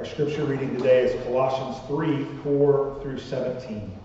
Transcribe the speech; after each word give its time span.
Our 0.00 0.06
scripture 0.06 0.46
reading 0.46 0.74
today 0.78 1.02
is 1.02 1.24
Colossians 1.24 1.76
3 1.86 2.24
4 2.42 3.00
through 3.02 3.18
17. 3.18 3.98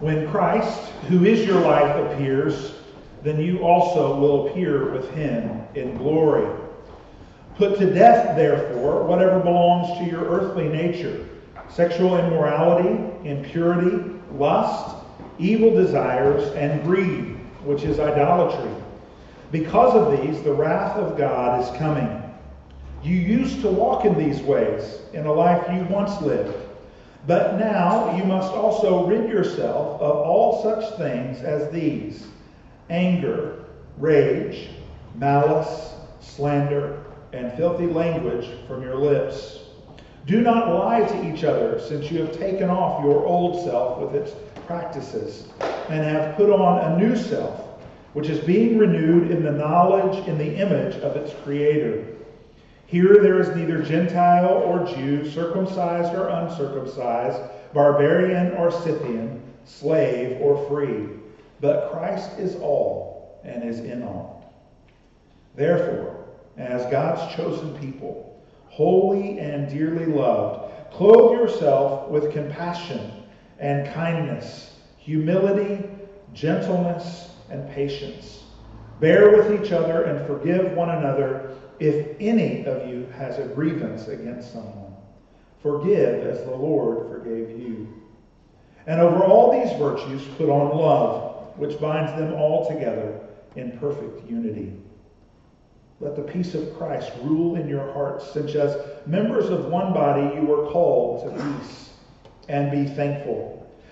When 0.00 0.30
Christ, 0.30 0.80
who 1.10 1.26
is 1.26 1.46
your 1.46 1.60
life, 1.60 1.94
appears, 2.06 2.72
then 3.22 3.38
you 3.38 3.58
also 3.58 4.18
will 4.18 4.48
appear 4.48 4.92
with 4.92 5.10
him 5.10 5.60
in 5.74 5.94
glory. 5.98 6.58
Put 7.56 7.78
to 7.80 7.92
death, 7.92 8.34
therefore, 8.34 9.04
whatever 9.04 9.40
belongs 9.40 9.98
to 9.98 10.04
your 10.06 10.24
earthly 10.24 10.70
nature 10.70 11.28
sexual 11.68 12.16
immorality, 12.16 12.98
impurity, 13.28 14.10
lust, 14.32 14.96
evil 15.38 15.70
desires, 15.76 16.50
and 16.54 16.82
greed, 16.82 17.36
which 17.62 17.82
is 17.82 18.00
idolatry. 18.00 18.72
Because 19.52 19.94
of 19.94 20.18
these, 20.18 20.42
the 20.42 20.54
wrath 20.54 20.96
of 20.96 21.18
God 21.18 21.60
is 21.60 21.76
coming. 21.76 22.19
You 23.02 23.16
used 23.16 23.62
to 23.62 23.68
walk 23.68 24.04
in 24.04 24.18
these 24.18 24.42
ways 24.42 24.98
in 25.12 25.26
a 25.26 25.32
life 25.32 25.66
you 25.72 25.84
once 25.84 26.20
lived. 26.20 26.54
But 27.26 27.58
now 27.58 28.16
you 28.16 28.24
must 28.24 28.52
also 28.52 29.06
rid 29.06 29.30
yourself 29.30 30.00
of 30.00 30.16
all 30.16 30.62
such 30.62 30.96
things 30.96 31.42
as 31.42 31.70
these 31.70 32.26
anger, 32.88 33.64
rage, 33.98 34.70
malice, 35.14 35.94
slander, 36.20 37.04
and 37.32 37.52
filthy 37.56 37.86
language 37.86 38.48
from 38.66 38.82
your 38.82 38.96
lips. 38.96 39.60
Do 40.26 40.40
not 40.40 40.74
lie 40.74 41.02
to 41.02 41.32
each 41.32 41.44
other, 41.44 41.80
since 41.80 42.10
you 42.10 42.20
have 42.20 42.36
taken 42.36 42.68
off 42.68 43.02
your 43.04 43.24
old 43.24 43.64
self 43.64 44.00
with 44.00 44.14
its 44.14 44.32
practices, 44.66 45.48
and 45.88 46.04
have 46.04 46.36
put 46.36 46.50
on 46.50 46.92
a 46.92 46.98
new 46.98 47.16
self, 47.16 47.60
which 48.12 48.28
is 48.28 48.38
being 48.40 48.78
renewed 48.78 49.30
in 49.30 49.42
the 49.42 49.52
knowledge, 49.52 50.26
in 50.26 50.36
the 50.36 50.56
image 50.56 50.96
of 50.96 51.16
its 51.16 51.32
Creator. 51.42 52.09
Here 52.90 53.18
there 53.22 53.38
is 53.38 53.54
neither 53.54 53.80
Gentile 53.84 54.48
or 54.48 54.84
Jew, 54.84 55.30
circumcised 55.30 56.12
or 56.12 56.26
uncircumcised, 56.26 57.40
barbarian 57.72 58.52
or 58.54 58.72
Scythian, 58.72 59.40
slave 59.64 60.40
or 60.40 60.68
free, 60.68 61.06
but 61.60 61.92
Christ 61.92 62.36
is 62.36 62.56
all 62.56 63.40
and 63.44 63.62
is 63.62 63.78
in 63.78 64.02
all. 64.02 64.52
Therefore, 65.54 66.26
as 66.56 66.90
God's 66.90 67.32
chosen 67.36 67.78
people, 67.78 68.42
holy 68.66 69.38
and 69.38 69.70
dearly 69.70 70.06
loved, 70.06 70.90
clothe 70.90 71.38
yourself 71.38 72.08
with 72.08 72.32
compassion 72.32 73.22
and 73.60 73.86
kindness, 73.94 74.80
humility, 74.96 75.88
gentleness, 76.32 77.30
and 77.50 77.70
patience. 77.70 78.42
Bear 78.98 79.30
with 79.30 79.64
each 79.64 79.70
other 79.70 80.02
and 80.02 80.26
forgive 80.26 80.72
one 80.72 80.90
another 80.90 81.49
if 81.80 82.14
any 82.20 82.64
of 82.66 82.88
you 82.88 83.06
has 83.16 83.38
a 83.38 83.46
grievance 83.46 84.06
against 84.08 84.52
someone. 84.52 84.94
Forgive 85.62 86.26
as 86.26 86.44
the 86.44 86.50
Lord 86.50 87.08
forgave 87.08 87.58
you. 87.58 87.88
And 88.86 89.00
over 89.00 89.24
all 89.24 89.52
these 89.52 89.76
virtues, 89.78 90.22
put 90.36 90.48
on 90.48 90.76
love, 90.76 91.58
which 91.58 91.80
binds 91.80 92.12
them 92.18 92.34
all 92.34 92.68
together 92.68 93.20
in 93.56 93.78
perfect 93.78 94.28
unity. 94.28 94.72
Let 96.00 96.16
the 96.16 96.22
peace 96.22 96.54
of 96.54 96.76
Christ 96.78 97.12
rule 97.22 97.56
in 97.56 97.68
your 97.68 97.92
hearts, 97.92 98.32
since 98.32 98.54
as 98.54 98.76
members 99.06 99.50
of 99.50 99.66
one 99.66 99.92
body 99.92 100.34
you 100.34 100.42
were 100.42 100.70
called 100.70 101.24
to 101.24 101.42
peace, 101.42 101.90
and 102.48 102.70
be 102.70 102.86
thankful. 102.94 103.59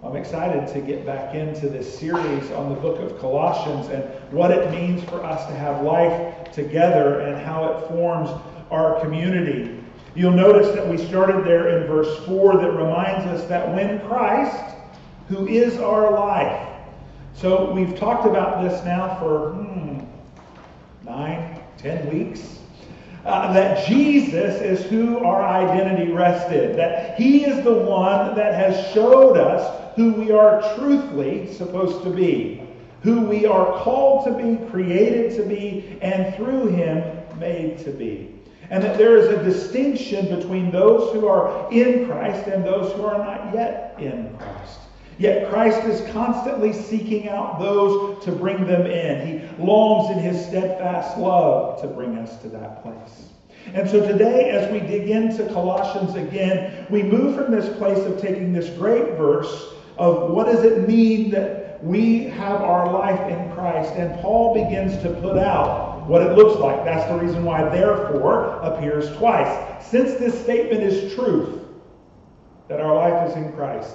I'm 0.00 0.14
excited 0.14 0.72
to 0.74 0.80
get 0.80 1.04
back 1.04 1.34
into 1.34 1.68
this 1.68 1.98
series 1.98 2.52
on 2.52 2.72
the 2.72 2.80
book 2.80 3.00
of 3.00 3.18
Colossians 3.18 3.88
and 3.88 4.04
what 4.32 4.52
it 4.52 4.70
means 4.70 5.02
for 5.02 5.24
us 5.24 5.44
to 5.46 5.52
have 5.54 5.82
life 5.82 6.52
together 6.52 7.18
and 7.20 7.36
how 7.44 7.64
it 7.64 7.88
forms 7.88 8.30
our 8.70 9.00
community. 9.00 9.82
You'll 10.14 10.30
notice 10.30 10.72
that 10.76 10.86
we 10.86 10.98
started 10.98 11.44
there 11.44 11.80
in 11.80 11.88
verse 11.88 12.24
4 12.26 12.58
that 12.58 12.70
reminds 12.70 13.26
us 13.26 13.48
that 13.48 13.74
when 13.74 13.98
Christ, 14.06 14.76
who 15.28 15.48
is 15.48 15.78
our 15.78 16.12
life, 16.12 16.68
so 17.34 17.72
we've 17.72 17.98
talked 17.98 18.24
about 18.24 18.62
this 18.62 18.84
now 18.84 19.18
for 19.18 19.50
hmm, 19.50 19.98
nine, 21.04 21.60
10 21.76 22.08
weeks. 22.08 22.58
Uh, 23.24 23.52
that 23.52 23.86
Jesus 23.86 24.60
is 24.62 24.84
who 24.86 25.18
our 25.18 25.42
identity 25.42 26.12
rested, 26.12 26.78
that 26.78 27.18
He 27.18 27.44
is 27.44 27.62
the 27.64 27.74
one 27.74 28.34
that 28.36 28.54
has 28.54 28.94
showed 28.94 29.36
us 29.36 29.77
who 29.98 30.12
we 30.12 30.30
are 30.30 30.62
truthfully 30.76 31.52
supposed 31.52 32.04
to 32.04 32.10
be, 32.10 32.62
who 33.02 33.22
we 33.22 33.46
are 33.46 33.82
called 33.82 34.24
to 34.24 34.32
be, 34.32 34.64
created 34.70 35.36
to 35.36 35.42
be, 35.42 35.98
and 36.00 36.32
through 36.36 36.68
Him 36.68 37.02
made 37.40 37.78
to 37.78 37.90
be. 37.90 38.32
And 38.70 38.80
that 38.84 38.96
there 38.96 39.16
is 39.16 39.26
a 39.26 39.42
distinction 39.42 40.38
between 40.38 40.70
those 40.70 41.12
who 41.12 41.26
are 41.26 41.68
in 41.72 42.06
Christ 42.06 42.46
and 42.46 42.64
those 42.64 42.92
who 42.92 43.06
are 43.06 43.18
not 43.18 43.52
yet 43.52 43.96
in 43.98 44.36
Christ. 44.38 44.78
Yet 45.18 45.50
Christ 45.50 45.82
is 45.82 46.08
constantly 46.12 46.72
seeking 46.72 47.28
out 47.28 47.58
those 47.58 48.22
to 48.24 48.30
bring 48.30 48.68
them 48.68 48.86
in. 48.86 49.26
He 49.26 49.64
longs 49.64 50.16
in 50.16 50.22
his 50.22 50.46
steadfast 50.46 51.18
love 51.18 51.80
to 51.80 51.88
bring 51.88 52.16
us 52.18 52.40
to 52.42 52.48
that 52.50 52.84
place. 52.84 53.24
And 53.74 53.90
so 53.90 54.06
today, 54.06 54.50
as 54.50 54.70
we 54.70 54.78
dig 54.78 55.10
into 55.10 55.44
Colossians 55.52 56.14
again, 56.14 56.86
we 56.88 57.02
move 57.02 57.34
from 57.34 57.50
this 57.50 57.76
place 57.78 57.98
of 58.06 58.20
taking 58.20 58.52
this 58.52 58.68
great 58.78 59.16
verse 59.16 59.74
of 59.98 60.30
what 60.30 60.46
does 60.46 60.64
it 60.64 60.88
mean 60.88 61.30
that 61.30 61.82
we 61.84 62.24
have 62.24 62.60
our 62.60 62.92
life 62.92 63.20
in 63.30 63.52
Christ. 63.52 63.92
And 63.94 64.18
Paul 64.20 64.54
begins 64.54 65.00
to 65.02 65.10
put 65.20 65.38
out 65.38 66.06
what 66.06 66.22
it 66.22 66.36
looks 66.36 66.58
like. 66.58 66.84
That's 66.84 67.08
the 67.10 67.18
reason 67.18 67.44
why 67.44 67.68
therefore 67.68 68.60
appears 68.62 69.14
twice. 69.16 69.84
Since 69.84 70.14
this 70.14 70.40
statement 70.40 70.82
is 70.82 71.14
truth, 71.14 71.64
that 72.68 72.80
our 72.80 72.94
life 72.94 73.30
is 73.30 73.36
in 73.36 73.52
Christ, 73.52 73.94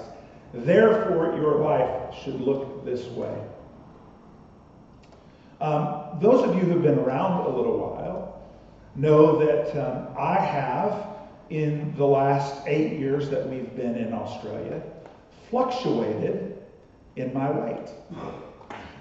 Therefore, 0.53 1.35
your 1.35 1.55
life 1.55 2.13
should 2.23 2.39
look 2.39 2.85
this 2.85 3.05
way. 3.07 3.35
Um, 5.59 6.19
those 6.21 6.47
of 6.47 6.55
you 6.55 6.61
who've 6.61 6.83
been 6.83 6.99
around 6.99 7.47
a 7.47 7.49
little 7.49 7.79
while 7.79 8.41
know 8.95 9.39
that 9.39 9.71
um, 9.75 10.15
I 10.17 10.35
have, 10.35 11.07
in 11.49 11.95
the 11.97 12.05
last 12.05 12.67
eight 12.67 12.99
years 12.99 13.29
that 13.29 13.49
we've 13.49 13.75
been 13.75 13.95
in 13.95 14.13
Australia, 14.13 14.83
fluctuated 15.53 16.57
in 17.15 17.31
my 17.31 17.47
weight. 17.51 17.87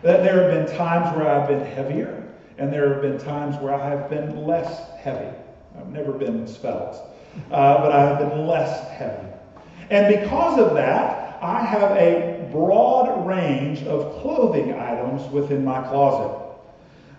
That 0.02 0.22
there 0.22 0.42
have 0.42 0.50
been 0.50 0.76
times 0.76 1.16
where 1.16 1.26
I've 1.26 1.48
been 1.48 1.64
heavier, 1.64 2.30
and 2.58 2.70
there 2.70 2.92
have 2.92 3.00
been 3.00 3.16
times 3.16 3.56
where 3.62 3.72
I 3.72 3.88
have 3.88 4.10
been 4.10 4.44
less 4.46 4.90
heavy. 4.98 5.34
I've 5.78 5.88
never 5.88 6.12
been 6.12 6.46
svelte, 6.46 6.96
uh, 7.50 7.78
but 7.78 7.90
I 7.90 8.02
have 8.02 8.18
been 8.18 8.46
less 8.46 8.86
heavy. 8.90 9.28
And 9.88 10.14
because 10.20 10.58
of 10.58 10.74
that, 10.74 11.38
I 11.42 11.64
have 11.64 11.92
a 11.92 12.46
broad 12.52 13.26
range 13.26 13.84
of 13.84 14.20
clothing 14.20 14.74
items 14.74 15.22
within 15.32 15.64
my 15.64 15.80
closet. 15.88 16.38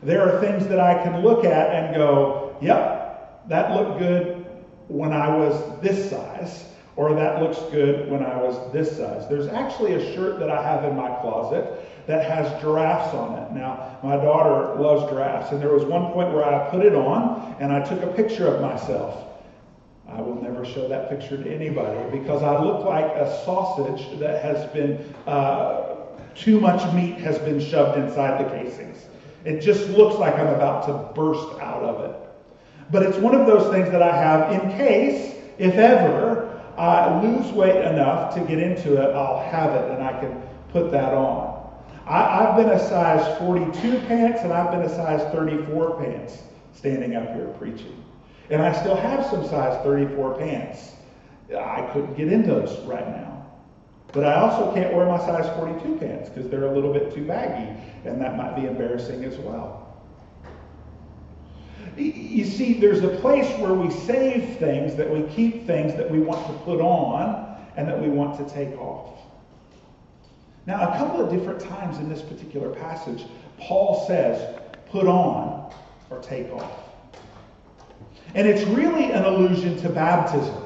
There 0.03 0.21
are 0.21 0.39
things 0.41 0.67
that 0.67 0.79
I 0.79 1.01
can 1.01 1.23
look 1.23 1.43
at 1.43 1.73
and 1.73 1.95
go, 1.95 2.55
yep, 2.61 3.49
that 3.49 3.71
looked 3.71 3.97
good 3.97 4.45
when 4.89 5.11
I 5.11 5.35
was 5.35 5.81
this 5.81 6.11
size, 6.11 6.65
or 6.95 7.13
that 7.15 7.41
looks 7.41 7.57
good 7.71 8.09
when 8.09 8.23
I 8.23 8.35
was 8.37 8.71
this 8.71 8.97
size. 8.97 9.27
There's 9.27 9.47
actually 9.47 9.93
a 9.93 10.13
shirt 10.13 10.39
that 10.39 10.49
I 10.49 10.61
have 10.61 10.83
in 10.85 10.95
my 10.95 11.09
closet 11.21 11.89
that 12.05 12.29
has 12.29 12.61
giraffes 12.61 13.13
on 13.15 13.39
it. 13.39 13.51
Now, 13.51 13.97
my 14.03 14.15
daughter 14.17 14.79
loves 14.79 15.09
giraffes, 15.09 15.51
and 15.51 15.61
there 15.61 15.73
was 15.73 15.85
one 15.85 16.11
point 16.11 16.33
where 16.33 16.45
I 16.45 16.69
put 16.69 16.85
it 16.85 16.93
on 16.93 17.55
and 17.59 17.71
I 17.71 17.83
took 17.83 18.03
a 18.03 18.07
picture 18.07 18.47
of 18.47 18.61
myself. 18.61 19.29
I 20.07 20.21
will 20.21 20.41
never 20.41 20.65
show 20.65 20.87
that 20.89 21.09
picture 21.09 21.41
to 21.41 21.51
anybody 21.51 21.99
because 22.11 22.43
I 22.43 22.61
look 22.61 22.85
like 22.85 23.05
a 23.05 23.43
sausage 23.45 24.19
that 24.19 24.43
has 24.43 24.69
been, 24.71 25.13
uh, 25.25 25.95
too 26.35 26.59
much 26.59 26.93
meat 26.93 27.17
has 27.19 27.39
been 27.39 27.59
shoved 27.59 27.97
inside 27.97 28.43
the 28.43 28.49
casings. 28.49 29.05
It 29.45 29.61
just 29.61 29.89
looks 29.89 30.19
like 30.19 30.35
I'm 30.35 30.53
about 30.53 30.85
to 30.87 31.13
burst 31.19 31.59
out 31.59 31.83
of 31.83 32.09
it. 32.09 32.15
But 32.91 33.03
it's 33.03 33.17
one 33.17 33.33
of 33.33 33.47
those 33.47 33.71
things 33.73 33.89
that 33.91 34.01
I 34.01 34.15
have 34.15 34.51
in 34.51 34.77
case, 34.77 35.35
if 35.57 35.75
ever, 35.75 36.52
I 36.77 37.21
lose 37.21 37.51
weight 37.51 37.83
enough 37.85 38.33
to 38.35 38.41
get 38.41 38.59
into 38.59 39.01
it, 39.01 39.13
I'll 39.15 39.49
have 39.49 39.73
it 39.75 39.91
and 39.91 40.03
I 40.03 40.19
can 40.19 40.41
put 40.69 40.91
that 40.91 41.13
on. 41.13 41.53
I, 42.05 42.43
have 42.43 42.57
been 42.57 42.69
a 42.69 42.79
size 42.79 43.37
42 43.39 43.99
pants 44.07 44.41
and 44.41 44.51
I've 44.51 44.71
been 44.71 44.81
a 44.81 44.89
size 44.89 45.21
34 45.31 46.01
pants 46.01 46.39
standing 46.73 47.15
up 47.15 47.33
here 47.33 47.47
preaching. 47.57 48.03
And 48.49 48.61
I 48.61 48.73
still 48.73 48.95
have 48.95 49.25
some 49.25 49.45
size 49.47 49.81
34 49.83 50.37
pants. 50.37 50.91
I 51.49 51.89
couldn't 51.93 52.15
get 52.15 52.31
in 52.31 52.43
those 52.43 52.77
right 52.85 53.07
now. 53.07 53.33
But 54.11 54.25
I 54.25 54.35
also 54.35 54.73
can't 54.73 54.93
wear 54.93 55.07
my 55.07 55.17
size 55.17 55.49
42 55.57 55.95
pants 55.97 56.29
because 56.29 56.49
they're 56.49 56.65
a 56.65 56.71
little 56.71 56.93
bit 56.93 57.13
too 57.13 57.25
baggy, 57.25 57.81
and 58.05 58.21
that 58.21 58.37
might 58.37 58.55
be 58.55 58.67
embarrassing 58.67 59.23
as 59.23 59.37
well. 59.37 59.82
You 61.97 62.45
see, 62.45 62.73
there's 62.73 63.03
a 63.03 63.09
place 63.19 63.47
where 63.59 63.73
we 63.73 63.91
save 63.91 64.57
things, 64.57 64.95
that 64.95 65.09
we 65.09 65.23
keep 65.33 65.67
things 65.67 65.93
that 65.95 66.09
we 66.09 66.19
want 66.19 66.45
to 66.47 66.53
put 66.63 66.81
on 66.81 67.57
and 67.75 67.87
that 67.87 67.99
we 67.99 68.09
want 68.09 68.37
to 68.37 68.53
take 68.53 68.77
off. 68.79 69.19
Now, 70.65 70.93
a 70.93 70.97
couple 70.97 71.21
of 71.21 71.31
different 71.31 71.59
times 71.59 71.97
in 71.97 72.09
this 72.09 72.21
particular 72.21 72.69
passage, 72.69 73.25
Paul 73.59 74.05
says, 74.07 74.59
put 74.89 75.07
on 75.07 75.73
or 76.09 76.19
take 76.19 76.51
off. 76.51 76.71
And 78.35 78.47
it's 78.47 78.63
really 78.69 79.11
an 79.11 79.25
allusion 79.25 79.77
to 79.81 79.89
baptism. 79.89 80.63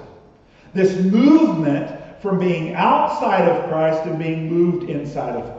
This 0.74 0.96
movement 0.98 2.22
from 2.22 2.40
being 2.40 2.76
outside 2.76 3.48
of 3.50 3.68
Christ 3.70 4.06
and 4.06 4.20
being 4.20 4.52
moved 4.52 4.90
inside 4.90 5.36
of. 5.36 5.57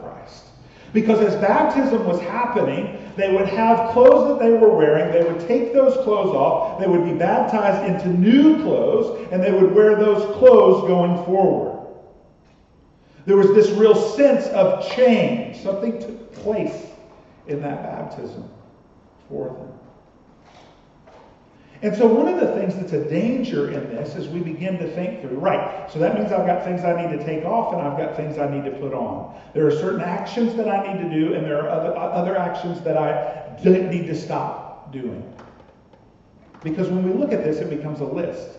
Because 0.93 1.19
as 1.19 1.35
baptism 1.35 2.05
was 2.05 2.19
happening, 2.21 2.97
they 3.15 3.31
would 3.31 3.47
have 3.47 3.91
clothes 3.91 4.27
that 4.29 4.43
they 4.43 4.51
were 4.51 4.75
wearing. 4.75 5.11
They 5.11 5.29
would 5.29 5.47
take 5.47 5.73
those 5.73 5.93
clothes 6.03 6.35
off. 6.35 6.79
They 6.79 6.87
would 6.87 7.05
be 7.05 7.13
baptized 7.13 7.87
into 7.87 8.07
new 8.17 8.61
clothes, 8.63 9.27
and 9.31 9.43
they 9.43 9.51
would 9.51 9.73
wear 9.73 9.95
those 9.95 10.23
clothes 10.37 10.87
going 10.87 11.23
forward. 11.25 11.87
There 13.25 13.37
was 13.37 13.53
this 13.53 13.69
real 13.71 13.95
sense 13.95 14.47
of 14.47 14.89
change. 14.95 15.57
Something 15.57 15.99
took 15.99 16.33
place 16.33 16.87
in 17.47 17.61
that 17.61 17.83
baptism 17.83 18.49
for 19.27 19.49
them. 19.49 19.78
And 21.81 21.95
so, 21.95 22.07
one 22.07 22.27
of 22.27 22.41
the 22.41 22.53
things 22.55 22.75
that's 22.75 22.91
a 22.91 23.07
danger 23.09 23.71
in 23.71 23.89
this 23.89 24.15
is 24.15 24.27
we 24.27 24.41
begin 24.41 24.77
to 24.79 24.91
think 24.95 25.21
through, 25.21 25.37
right, 25.37 25.89
so 25.89 25.97
that 25.99 26.19
means 26.19 26.29
I've 26.29 26.45
got 26.45 26.65
things 26.65 26.83
I 26.83 27.01
need 27.01 27.17
to 27.17 27.23
take 27.23 27.45
off 27.45 27.73
and 27.73 27.81
I've 27.81 27.97
got 27.97 28.17
things 28.17 28.37
I 28.37 28.49
need 28.49 28.65
to 28.69 28.77
put 28.77 28.93
on. 28.93 29.39
There 29.53 29.65
are 29.65 29.71
certain 29.71 30.01
actions 30.01 30.55
that 30.55 30.67
I 30.67 30.91
need 30.91 31.01
to 31.01 31.09
do, 31.09 31.35
and 31.35 31.45
there 31.45 31.61
are 31.63 31.69
other, 31.69 31.95
uh, 31.95 32.01
other 32.01 32.37
actions 32.37 32.81
that 32.81 32.97
I 32.97 33.57
need 33.63 34.07
to 34.07 34.15
stop 34.15 34.91
doing. 34.91 35.23
Because 36.63 36.89
when 36.89 37.03
we 37.03 37.13
look 37.17 37.31
at 37.31 37.45
this, 37.45 37.59
it 37.59 37.69
becomes 37.69 38.01
a 38.01 38.05
list 38.05 38.49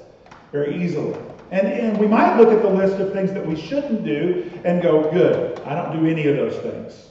very 0.50 0.82
easily. 0.82 1.18
And, 1.50 1.66
and 1.66 1.98
we 1.98 2.06
might 2.06 2.38
look 2.38 2.48
at 2.48 2.62
the 2.62 2.70
list 2.70 3.00
of 3.00 3.12
things 3.12 3.32
that 3.34 3.46
we 3.46 3.54
shouldn't 3.54 4.02
do 4.02 4.50
and 4.64 4.80
go, 4.80 5.10
good, 5.10 5.60
I 5.60 5.74
don't 5.74 6.00
do 6.00 6.08
any 6.08 6.26
of 6.26 6.36
those 6.36 6.56
things. 6.62 7.08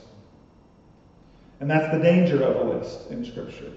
And 1.60 1.70
that's 1.70 1.94
the 1.94 2.02
danger 2.02 2.42
of 2.42 2.56
a 2.56 2.64
list 2.64 3.12
in 3.12 3.24
Scripture 3.24 3.72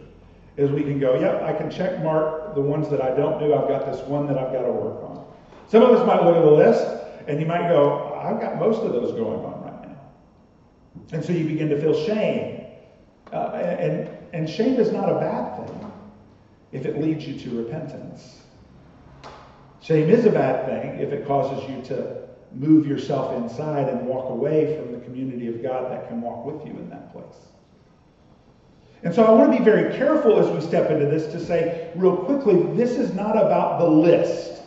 is 0.57 0.71
we 0.71 0.83
can 0.83 0.99
go, 0.99 1.19
yep, 1.19 1.43
I 1.43 1.53
can 1.53 1.71
check 1.71 2.03
mark 2.03 2.55
the 2.55 2.61
ones 2.61 2.89
that 2.91 3.01
I 3.01 3.15
don't 3.15 3.39
do. 3.39 3.55
I've 3.55 3.69
got 3.69 3.91
this 3.91 4.01
one 4.07 4.27
that 4.27 4.39
I've 4.39 4.53
got 4.53 4.63
to 4.63 4.73
work 4.73 5.03
on. 5.03 5.25
Some 5.69 5.83
of 5.83 5.91
us 5.91 6.07
might 6.07 6.23
look 6.23 6.37
at 6.37 6.43
the 6.43 6.51
list 6.51 6.85
and 7.27 7.41
you 7.41 7.47
might 7.47 7.69
go, 7.69 8.15
I've 8.23 8.41
got 8.41 8.59
most 8.59 8.83
of 8.83 8.93
those 8.93 9.13
going 9.13 9.45
on 9.45 9.63
right 9.63 9.89
now. 9.89 10.01
And 11.13 11.25
so 11.25 11.33
you 11.33 11.45
begin 11.45 11.69
to 11.71 11.81
feel 11.81 11.95
shame. 12.05 12.67
Uh, 13.33 13.53
and, 13.55 14.11
and 14.35 14.49
shame 14.49 14.79
is 14.79 14.93
not 14.93 15.09
a 15.09 15.15
bad 15.15 15.67
thing 15.67 15.93
if 16.73 16.85
it 16.85 17.01
leads 17.01 17.27
you 17.27 17.39
to 17.39 17.63
repentance. 17.63 18.43
Shame 19.81 20.11
is 20.11 20.27
a 20.27 20.31
bad 20.31 20.67
thing 20.67 21.01
if 21.01 21.13
it 21.13 21.27
causes 21.27 21.69
you 21.69 21.83
to 21.97 22.23
move 22.55 22.87
yourself 22.87 23.35
inside 23.43 23.89
and 23.89 24.07
walk 24.07 24.31
away 24.31 24.77
from 24.77 24.93
the 24.93 25.01
community 25.01 25.49
of 25.49 25.63
God 25.63 25.91
that 25.91 26.09
can 26.09 26.21
walk 26.21 26.45
with 26.45 26.67
you 26.67 26.73
in 26.79 26.91
that 26.91 27.13
place. 27.13 27.25
And 29.05 29.13
so 29.13 29.25
I 29.25 29.31
want 29.31 29.53
to 29.53 29.59
be 29.59 29.65
very 29.65 29.97
careful 29.97 30.39
as 30.39 30.49
we 30.49 30.61
step 30.61 30.91
into 30.91 31.07
this 31.07 31.33
to 31.33 31.45
say, 31.45 31.91
real 31.97 32.17
quickly, 32.17 32.63
this 32.77 32.93
is 32.93 33.13
not 33.15 33.37
about 33.37 33.81
the 33.81 33.89
list. 33.89 34.63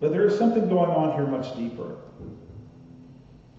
But 0.00 0.12
there 0.12 0.26
is 0.26 0.38
something 0.38 0.68
going 0.68 0.90
on 0.90 1.14
here 1.14 1.26
much 1.26 1.56
deeper. 1.56 1.96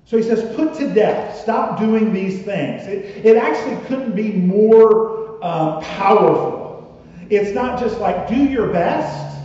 So 0.06 0.18
he 0.18 0.24
says, 0.24 0.56
put 0.56 0.76
to 0.76 0.94
death. 0.94 1.42
Stop 1.42 1.80
doing 1.80 2.14
these 2.14 2.44
things. 2.44 2.88
It, 2.88 3.26
it 3.26 3.38
actually 3.38 3.84
couldn't 3.88 4.16
be 4.16 4.32
more 4.32 5.44
um, 5.44 5.82
powerful. 5.82 7.04
It's 7.30 7.52
not 7.52 7.80
just 7.80 8.00
like 8.00 8.28
do 8.28 8.36
your 8.36 8.68
best, 8.68 9.40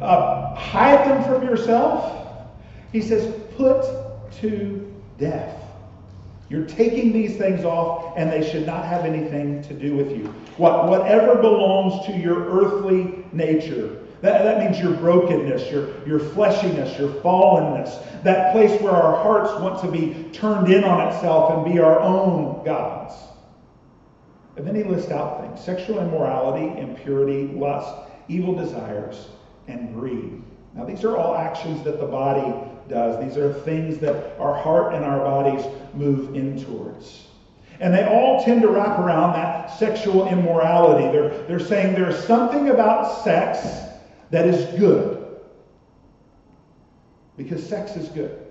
uh, 0.00 0.54
hide 0.54 1.06
them 1.08 1.22
from 1.24 1.46
yourself. 1.46 2.46
He 2.90 3.02
says, 3.02 3.32
put 3.56 3.84
to 4.40 4.92
death. 5.18 5.63
You're 6.50 6.66
taking 6.66 7.12
these 7.12 7.36
things 7.36 7.64
off, 7.64 8.14
and 8.16 8.30
they 8.30 8.48
should 8.48 8.66
not 8.66 8.84
have 8.84 9.04
anything 9.04 9.62
to 9.62 9.74
do 9.74 9.96
with 9.96 10.10
you. 10.10 10.26
What, 10.56 10.88
whatever 10.88 11.36
belongs 11.36 12.04
to 12.06 12.12
your 12.12 12.44
earthly 12.50 13.24
nature, 13.32 14.00
that, 14.20 14.42
that 14.42 14.58
means 14.58 14.82
your 14.82 14.94
brokenness, 14.94 15.70
your, 15.70 16.06
your 16.06 16.18
fleshiness, 16.18 16.98
your 16.98 17.10
fallenness, 17.22 18.22
that 18.22 18.52
place 18.52 18.80
where 18.80 18.92
our 18.92 19.22
hearts 19.22 19.52
want 19.60 19.80
to 19.82 19.90
be 19.90 20.30
turned 20.32 20.72
in 20.72 20.84
on 20.84 21.08
itself 21.08 21.52
and 21.52 21.72
be 21.72 21.80
our 21.80 22.00
own 22.00 22.64
gods. 22.64 23.14
And 24.56 24.66
then 24.66 24.74
he 24.74 24.84
lists 24.84 25.10
out 25.10 25.40
things 25.40 25.64
sexual 25.64 25.98
immorality, 25.98 26.80
impurity, 26.80 27.48
lust, 27.48 27.94
evil 28.28 28.54
desires, 28.54 29.28
and 29.66 29.94
greed. 29.94 30.42
Now, 30.74 30.84
these 30.84 31.04
are 31.04 31.16
all 31.16 31.36
actions 31.36 31.84
that 31.84 32.00
the 32.00 32.06
body 32.06 32.52
does. 32.88 33.22
These 33.24 33.36
are 33.36 33.52
things 33.52 33.98
that 33.98 34.38
our 34.38 34.54
heart 34.54 34.94
and 34.94 35.04
our 35.04 35.18
bodies 35.18 35.64
move 35.94 36.34
in 36.34 36.62
towards. 36.64 37.26
And 37.80 37.92
they 37.92 38.04
all 38.06 38.44
tend 38.44 38.62
to 38.62 38.68
wrap 38.68 38.98
around 38.98 39.32
that 39.34 39.66
sexual 39.78 40.28
immorality. 40.28 41.10
They're, 41.10 41.46
they're 41.46 41.60
saying 41.60 41.94
there's 41.94 42.22
something 42.24 42.70
about 42.70 43.24
sex 43.24 43.66
that 44.30 44.46
is 44.46 44.78
good. 44.78 45.38
Because 47.36 47.66
sex 47.66 47.96
is 47.96 48.08
good. 48.10 48.46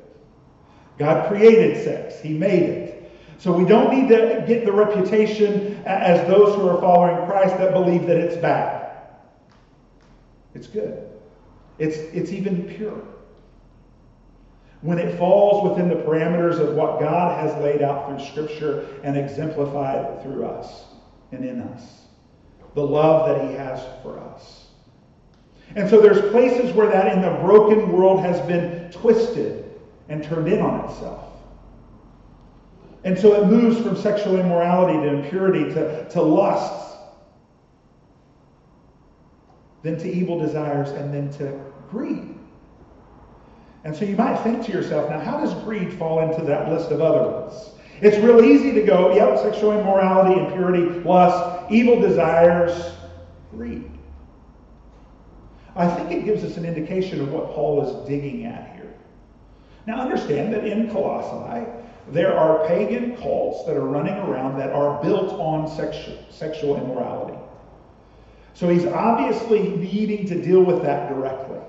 God 1.00 1.28
created 1.28 1.84
sex, 1.84 2.20
He 2.22 2.38
made 2.38 2.64
it. 2.64 3.12
So 3.40 3.52
we 3.52 3.66
don't 3.66 3.94
need 3.94 4.10
to 4.10 4.44
get 4.48 4.66
the 4.66 4.72
reputation 4.72 5.82
as 5.86 6.26
those 6.28 6.56
who 6.56 6.68
are 6.68 6.80
following 6.80 7.26
Christ 7.28 7.58
that 7.58 7.74
believe 7.74 8.06
that 8.08 8.18
it's 8.18 8.38
bad. 8.38 8.96
It's 10.54 10.68
good. 10.68 11.10
It's, 11.80 11.98
it's 11.98 12.32
even 12.32 12.64
pure 12.64 13.02
when 14.84 15.00
it 15.00 15.18
falls 15.18 15.70
within 15.70 15.88
the 15.88 15.96
parameters 15.96 16.60
of 16.60 16.76
what 16.76 17.00
God 17.00 17.40
has 17.40 17.56
laid 17.64 17.82
out 17.82 18.06
through 18.06 18.26
Scripture 18.28 18.86
and 19.02 19.18
exemplified 19.18 20.22
through 20.22 20.46
us 20.46 20.84
and 21.32 21.46
in 21.46 21.62
us. 21.62 22.02
The 22.76 22.86
love 22.86 23.30
that 23.30 23.50
He 23.50 23.56
has 23.56 23.80
for 24.04 24.20
us. 24.20 24.68
And 25.78 25.90
so 25.90 26.02
there's 26.02 26.30
places 26.32 26.74
where 26.74 26.90
that 26.90 27.14
in 27.14 27.22
the 27.22 27.32
broken 27.42 27.94
world 27.94 28.20
has 28.20 28.40
been 28.42 28.92
twisted 28.92 29.72
and 30.10 30.22
turned 30.22 30.50
in 30.50 30.60
on 30.60 30.90
itself. 30.90 31.30
And 33.06 33.18
so 33.18 33.42
it 33.42 33.48
moves 33.48 33.80
from 33.80 33.96
sexual 33.96 34.38
immorality 34.38 35.00
to 35.00 35.16
impurity 35.16 35.74
to, 35.74 36.10
to 36.10 36.22
lusts, 36.22 36.98
then 39.82 39.98
to 39.98 40.12
evil 40.12 40.40
desires, 40.40 40.90
and 40.90 41.14
then 41.14 41.32
to 41.38 41.58
greed. 41.90 42.33
And 43.84 43.96
so 43.96 44.06
you 44.06 44.16
might 44.16 44.38
think 44.44 44.66
to 44.66 44.72
yourself, 44.72 45.10
now 45.10 45.20
how 45.20 45.40
does 45.40 45.54
greed 45.64 45.94
fall 45.94 46.30
into 46.30 46.46
that 46.46 46.70
list 46.70 46.92
of 46.92 47.02
other 47.02 47.30
ones? 47.30 47.72
It's 48.02 48.18
real 48.18 48.44
easy 48.44 48.72
to 48.74 48.82
go, 48.82 49.14
yep, 49.14 49.38
sexual 49.40 49.78
immorality, 49.78 50.40
impurity, 50.40 51.00
lust, 51.02 51.72
evil 51.72 52.00
desires, 52.00 52.94
greed. 53.52 53.90
I 55.76 55.88
think 55.88 56.12
it 56.12 56.26
gives 56.26 56.44
us 56.44 56.58
an 56.58 56.66
indication 56.66 57.22
of 57.22 57.32
what 57.32 57.52
Paul 57.52 57.84
is 57.86 58.08
digging 58.08 58.46
at 58.46 58.76
here. 58.76 58.94
Now 59.86 60.02
understand 60.02 60.54
that 60.54 60.66
in 60.66 60.90
Colossae, 60.92 61.66
there 62.10 62.38
are 62.38 62.68
pagan 62.68 63.18
cults 63.18 63.66
that 63.66 63.76
are 63.76 63.86
running 63.86 64.16
around 64.16 64.58
that 64.60 64.72
are 64.72 65.02
built 65.02 65.34
on 65.34 65.68
sexual, 65.68 66.18
sexual 66.30 66.78
immorality. 66.78 67.38
So 68.54 68.70
he's 68.70 68.86
obviously 68.86 69.70
needing 69.70 70.28
to 70.28 70.42
deal 70.42 70.62
with 70.62 70.84
that 70.84 71.10
directly. 71.10 71.60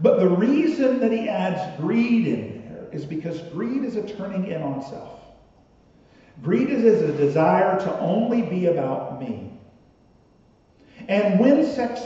But 0.00 0.20
the 0.20 0.28
reason 0.28 1.00
that 1.00 1.10
he 1.10 1.28
adds 1.28 1.80
greed 1.80 2.26
in 2.26 2.68
there 2.68 2.88
is 2.92 3.04
because 3.04 3.40
greed 3.52 3.84
is 3.84 3.96
a 3.96 4.02
turning 4.02 4.46
in 4.46 4.62
on 4.62 4.82
self. 4.82 5.20
Greed 6.42 6.70
is 6.70 7.02
a 7.02 7.12
desire 7.16 7.80
to 7.80 7.98
only 7.98 8.42
be 8.42 8.66
about 8.66 9.20
me. 9.20 9.50
And 11.08 11.40
when 11.40 11.64
sex 11.66 12.00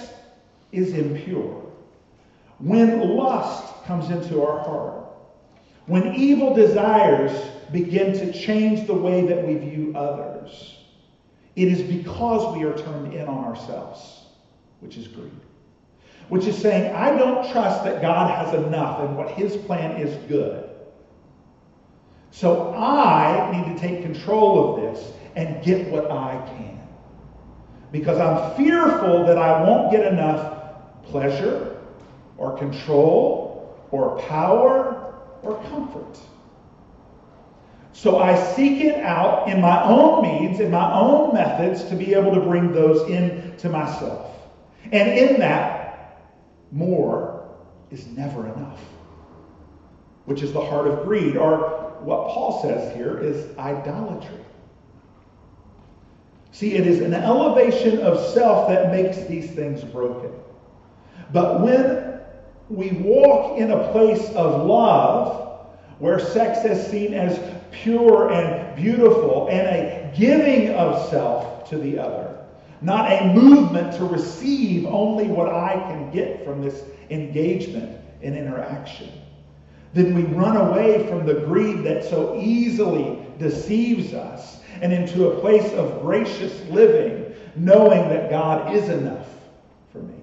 is 0.70 0.94
impure, 0.94 1.70
when 2.58 3.14
lust 3.14 3.84
comes 3.84 4.08
into 4.08 4.42
our 4.42 4.60
heart, 4.60 5.04
when 5.86 6.14
evil 6.14 6.54
desires 6.54 7.32
begin 7.72 8.14
to 8.14 8.32
change 8.32 8.86
the 8.86 8.94
way 8.94 9.26
that 9.26 9.46
we 9.46 9.56
view 9.56 9.92
others, 9.94 10.78
it 11.56 11.68
is 11.68 11.82
because 11.82 12.56
we 12.56 12.64
are 12.64 12.76
turned 12.78 13.12
in 13.12 13.28
on 13.28 13.44
ourselves, 13.44 14.24
which 14.80 14.96
is 14.96 15.08
greed 15.08 15.41
which 16.32 16.46
is 16.46 16.56
saying, 16.56 16.90
I 16.94 17.14
don't 17.14 17.52
trust 17.52 17.84
that 17.84 18.00
God 18.00 18.30
has 18.34 18.54
enough 18.54 19.00
and 19.00 19.18
what 19.18 19.32
his 19.32 19.54
plan 19.54 20.00
is 20.00 20.16
good. 20.30 20.70
So 22.30 22.72
I 22.74 23.52
need 23.52 23.74
to 23.74 23.78
take 23.78 24.00
control 24.00 24.74
of 24.74 24.80
this 24.80 25.12
and 25.36 25.62
get 25.62 25.88
what 25.88 26.10
I 26.10 26.42
can. 26.56 26.80
because 27.92 28.18
I'm 28.18 28.56
fearful 28.56 29.26
that 29.26 29.36
I 29.38 29.62
won't 29.62 29.92
get 29.92 30.10
enough 30.10 31.04
pleasure 31.04 31.76
or 32.38 32.56
control 32.56 33.78
or 33.90 34.18
power 34.22 35.14
or 35.42 35.62
comfort. 35.64 36.18
So 37.92 38.18
I 38.18 38.42
seek 38.54 38.80
it 38.80 38.96
out 39.04 39.48
in 39.48 39.60
my 39.60 39.84
own 39.84 40.22
means, 40.22 40.60
in 40.60 40.70
my 40.70 40.98
own 40.98 41.34
methods, 41.34 41.84
to 41.84 41.94
be 41.94 42.14
able 42.14 42.34
to 42.34 42.40
bring 42.40 42.72
those 42.72 43.06
into 43.08 43.68
myself. 43.68 44.30
And 44.90 45.10
in 45.10 45.38
that, 45.40 45.81
more 46.72 47.46
is 47.90 48.06
never 48.08 48.46
enough, 48.46 48.80
which 50.24 50.42
is 50.42 50.52
the 50.52 50.64
heart 50.64 50.88
of 50.88 51.04
greed, 51.04 51.36
or 51.36 52.00
what 52.00 52.28
Paul 52.28 52.62
says 52.62 52.94
here 52.96 53.18
is 53.18 53.56
idolatry. 53.58 54.40
See, 56.50 56.74
it 56.74 56.86
is 56.86 57.00
an 57.00 57.14
elevation 57.14 58.00
of 58.00 58.18
self 58.32 58.68
that 58.68 58.90
makes 58.90 59.24
these 59.24 59.50
things 59.50 59.84
broken. 59.84 60.32
But 61.32 61.60
when 61.60 62.20
we 62.68 62.90
walk 63.02 63.58
in 63.58 63.70
a 63.70 63.90
place 63.92 64.28
of 64.30 64.66
love, 64.66 65.66
where 65.98 66.18
sex 66.18 66.64
is 66.64 66.86
seen 66.90 67.14
as 67.14 67.38
pure 67.70 68.32
and 68.32 68.76
beautiful 68.76 69.48
and 69.50 69.66
a 69.66 70.12
giving 70.16 70.70
of 70.74 71.08
self 71.10 71.68
to 71.70 71.78
the 71.78 71.98
other, 71.98 72.31
not 72.82 73.10
a 73.10 73.32
movement 73.32 73.94
to 73.96 74.04
receive 74.04 74.86
only 74.86 75.28
what 75.28 75.48
I 75.48 75.74
can 75.74 76.10
get 76.10 76.44
from 76.44 76.60
this 76.60 76.82
engagement 77.10 77.98
and 78.22 78.36
interaction. 78.36 79.10
Then 79.94 80.14
we 80.14 80.22
run 80.22 80.56
away 80.56 81.06
from 81.06 81.26
the 81.26 81.34
greed 81.34 81.84
that 81.84 82.04
so 82.04 82.40
easily 82.40 83.18
deceives 83.38 84.14
us 84.14 84.60
and 84.80 84.92
into 84.92 85.28
a 85.28 85.40
place 85.40 85.72
of 85.74 86.00
gracious 86.00 86.60
living, 86.70 87.34
knowing 87.56 88.08
that 88.08 88.30
God 88.30 88.74
is 88.74 88.88
enough 88.88 89.28
for 89.92 89.98
me. 89.98 90.14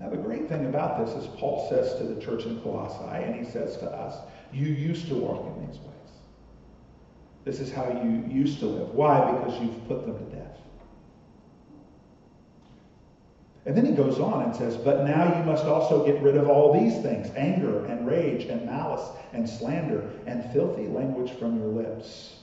Now, 0.00 0.10
the 0.10 0.16
great 0.16 0.48
thing 0.48 0.66
about 0.66 1.06
this 1.06 1.14
is 1.14 1.28
Paul 1.38 1.66
says 1.70 1.94
to 1.94 2.04
the 2.04 2.20
church 2.20 2.44
in 2.44 2.60
Colossae, 2.60 3.24
and 3.24 3.34
he 3.34 3.50
says 3.50 3.76
to 3.78 3.86
us, 3.86 4.16
you 4.52 4.66
used 4.66 5.06
to 5.08 5.14
walk 5.14 5.46
in 5.46 5.66
these 5.66 5.78
ways. 5.78 5.93
This 7.44 7.60
is 7.60 7.70
how 7.70 7.86
you 8.02 8.24
used 8.28 8.58
to 8.60 8.66
live. 8.66 8.94
Why? 8.94 9.32
Because 9.32 9.60
you've 9.60 9.86
put 9.86 10.06
them 10.06 10.16
to 10.16 10.36
death. 10.36 10.58
And 13.66 13.76
then 13.76 13.86
he 13.86 13.92
goes 13.92 14.18
on 14.18 14.42
and 14.42 14.54
says, 14.54 14.76
But 14.76 15.04
now 15.04 15.38
you 15.38 15.44
must 15.44 15.64
also 15.64 16.04
get 16.04 16.22
rid 16.22 16.36
of 16.36 16.48
all 16.48 16.72
these 16.78 17.00
things 17.02 17.30
anger 17.36 17.84
and 17.86 18.06
rage 18.06 18.44
and 18.44 18.64
malice 18.66 19.08
and 19.32 19.48
slander 19.48 20.10
and 20.26 20.50
filthy 20.52 20.86
language 20.86 21.30
from 21.32 21.58
your 21.58 21.68
lips. 21.68 22.36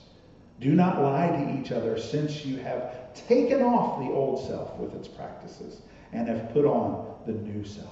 Do 0.59 0.73
not 0.73 1.01
lie 1.01 1.27
to 1.27 1.59
each 1.59 1.71
other, 1.71 1.99
since 1.99 2.45
you 2.45 2.57
have 2.57 3.13
taken 3.15 3.63
off 3.63 3.99
the 3.99 4.11
old 4.11 4.47
self 4.47 4.77
with 4.77 4.93
its 4.95 5.07
practices 5.07 5.81
and 6.13 6.27
have 6.27 6.53
put 6.53 6.65
on 6.65 7.15
the 7.25 7.33
new 7.33 7.65
self. 7.65 7.87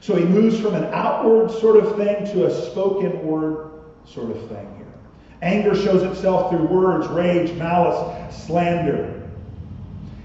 So 0.00 0.16
he 0.16 0.24
moves 0.24 0.60
from 0.60 0.74
an 0.74 0.84
outward 0.92 1.50
sort 1.50 1.76
of 1.76 1.96
thing 1.96 2.24
to 2.32 2.46
a 2.46 2.70
spoken 2.70 3.24
word 3.26 3.75
sort 4.06 4.30
of 4.30 4.48
thing 4.48 4.74
here. 4.76 4.86
Anger 5.42 5.74
shows 5.74 6.02
itself 6.02 6.50
through 6.50 6.66
words, 6.66 7.06
rage, 7.08 7.52
malice, 7.58 8.44
slander. 8.46 9.12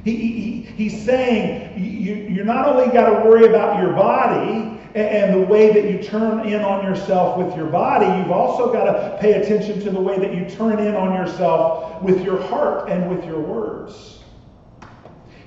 He, 0.04 0.16
he, 0.16 0.62
he's 0.62 1.06
saying 1.06 1.82
you, 1.82 2.16
you 2.16 2.44
not 2.44 2.68
only 2.68 2.92
got 2.92 3.10
to 3.10 3.30
worry 3.30 3.46
about 3.46 3.82
your 3.82 3.94
body 3.94 4.80
and 4.96 5.34
the 5.34 5.46
way 5.46 5.72
that 5.72 5.90
you 5.90 6.02
turn 6.02 6.46
in 6.48 6.62
on 6.62 6.84
yourself 6.84 7.38
with 7.38 7.56
your 7.56 7.68
body, 7.68 8.06
you've 8.20 8.32
also 8.32 8.74
got 8.74 8.86
to 8.86 9.18
pay 9.22 9.34
attention 9.34 9.80
to 9.82 9.90
the 9.90 10.00
way 10.00 10.18
that 10.18 10.34
you 10.34 10.50
turn 10.50 10.80
in 10.80 10.96
on 10.96 11.14
yourself 11.14 12.02
with 12.02 12.24
your 12.24 12.42
heart 12.42 12.90
and 12.90 13.10
with 13.10 13.24
your 13.26 13.40
words. 13.40 14.20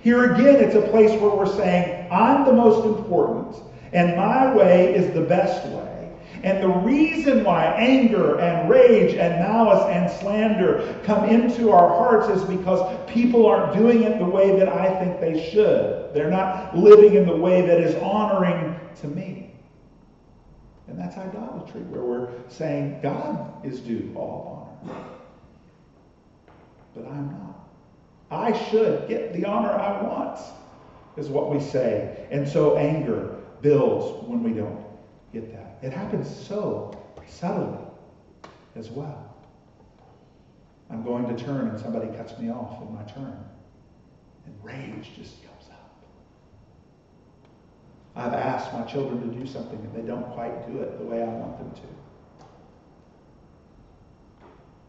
Here 0.03 0.35
again, 0.35 0.57
it's 0.57 0.75
a 0.75 0.83
place 0.83 1.11
where 1.21 1.31
we're 1.31 1.47
saying, 1.47 2.09
I'm 2.13 2.45
the 2.45 2.53
most 2.53 2.85
important, 2.87 3.57
and 3.93 4.17
my 4.17 4.55
way 4.55 4.95
is 4.95 5.13
the 5.15 5.23
best 5.23 5.67
way. 5.69 5.84
And 6.45 6.63
the 6.63 6.69
reason 6.69 7.43
why 7.43 7.65
anger 7.65 8.39
and 8.39 8.69
rage 8.69 9.15
and 9.15 9.41
malice 9.41 9.83
and 9.91 10.11
slander 10.21 11.01
come 11.03 11.25
into 11.25 11.71
our 11.71 11.89
hearts 11.89 12.29
is 12.39 12.47
because 12.47 13.11
people 13.11 13.47
aren't 13.47 13.75
doing 13.75 14.03
it 14.03 14.19
the 14.19 14.27
way 14.27 14.55
that 14.59 14.69
I 14.69 14.95
think 15.03 15.21
they 15.21 15.51
should. 15.51 16.11
They're 16.13 16.31
not 16.31 16.77
living 16.77 17.15
in 17.15 17.27
the 17.27 17.35
way 17.35 17.63
that 17.63 17.81
is 17.81 17.95
honoring 18.03 18.79
to 19.01 19.09
me. 19.09 19.55
And 20.87 20.99
that's 20.99 21.17
idolatry, 21.17 21.81
where 21.81 22.03
we're 22.03 22.29
saying 22.49 23.01
God 23.03 23.65
is 23.65 23.81
due 23.81 24.13
all 24.15 24.79
honor. 24.85 25.01
But 26.95 27.07
I'm 27.07 27.29
not. 27.29 27.69
I 28.31 28.53
should 28.69 29.09
get 29.09 29.33
the 29.33 29.47
honor 29.47 29.73
I 29.73 30.03
want, 30.03 30.41
is 31.17 31.29
what 31.29 31.51
we 31.51 31.59
say. 31.59 32.27
And 32.31 32.47
so 32.47 32.77
anger 32.77 33.35
builds 33.63 34.29
when 34.29 34.43
we 34.43 34.53
don't 34.53 34.85
get 35.33 35.51
that. 35.55 35.74
It 35.83 35.93
happens 35.93 36.29
so 36.29 36.99
subtly 37.27 37.85
as 38.77 38.91
well. 38.91 39.35
I'm 40.91 41.03
going 41.03 41.35
to 41.35 41.45
turn 41.45 41.69
and 41.69 41.81
somebody 41.81 42.09
cuts 42.17 42.39
me 42.39 42.51
off 42.51 42.83
in 42.83 42.95
my 42.95 43.03
turn. 43.03 43.45
And 44.47 44.55
rage 44.63 45.11
just 45.17 45.43
comes 45.45 45.69
up. 45.71 46.05
I've 48.17 48.35
asked 48.35 48.73
my 48.73 48.83
children 48.83 49.21
to 49.29 49.39
do 49.39 49.47
something 49.47 49.79
and 49.79 49.95
they 49.95 50.07
don't 50.07 50.31
quite 50.33 50.71
do 50.71 50.81
it 50.81 50.99
the 50.99 51.05
way 51.05 51.23
I 51.23 51.27
want 51.27 51.59
them 51.59 51.71
to. 51.73 51.81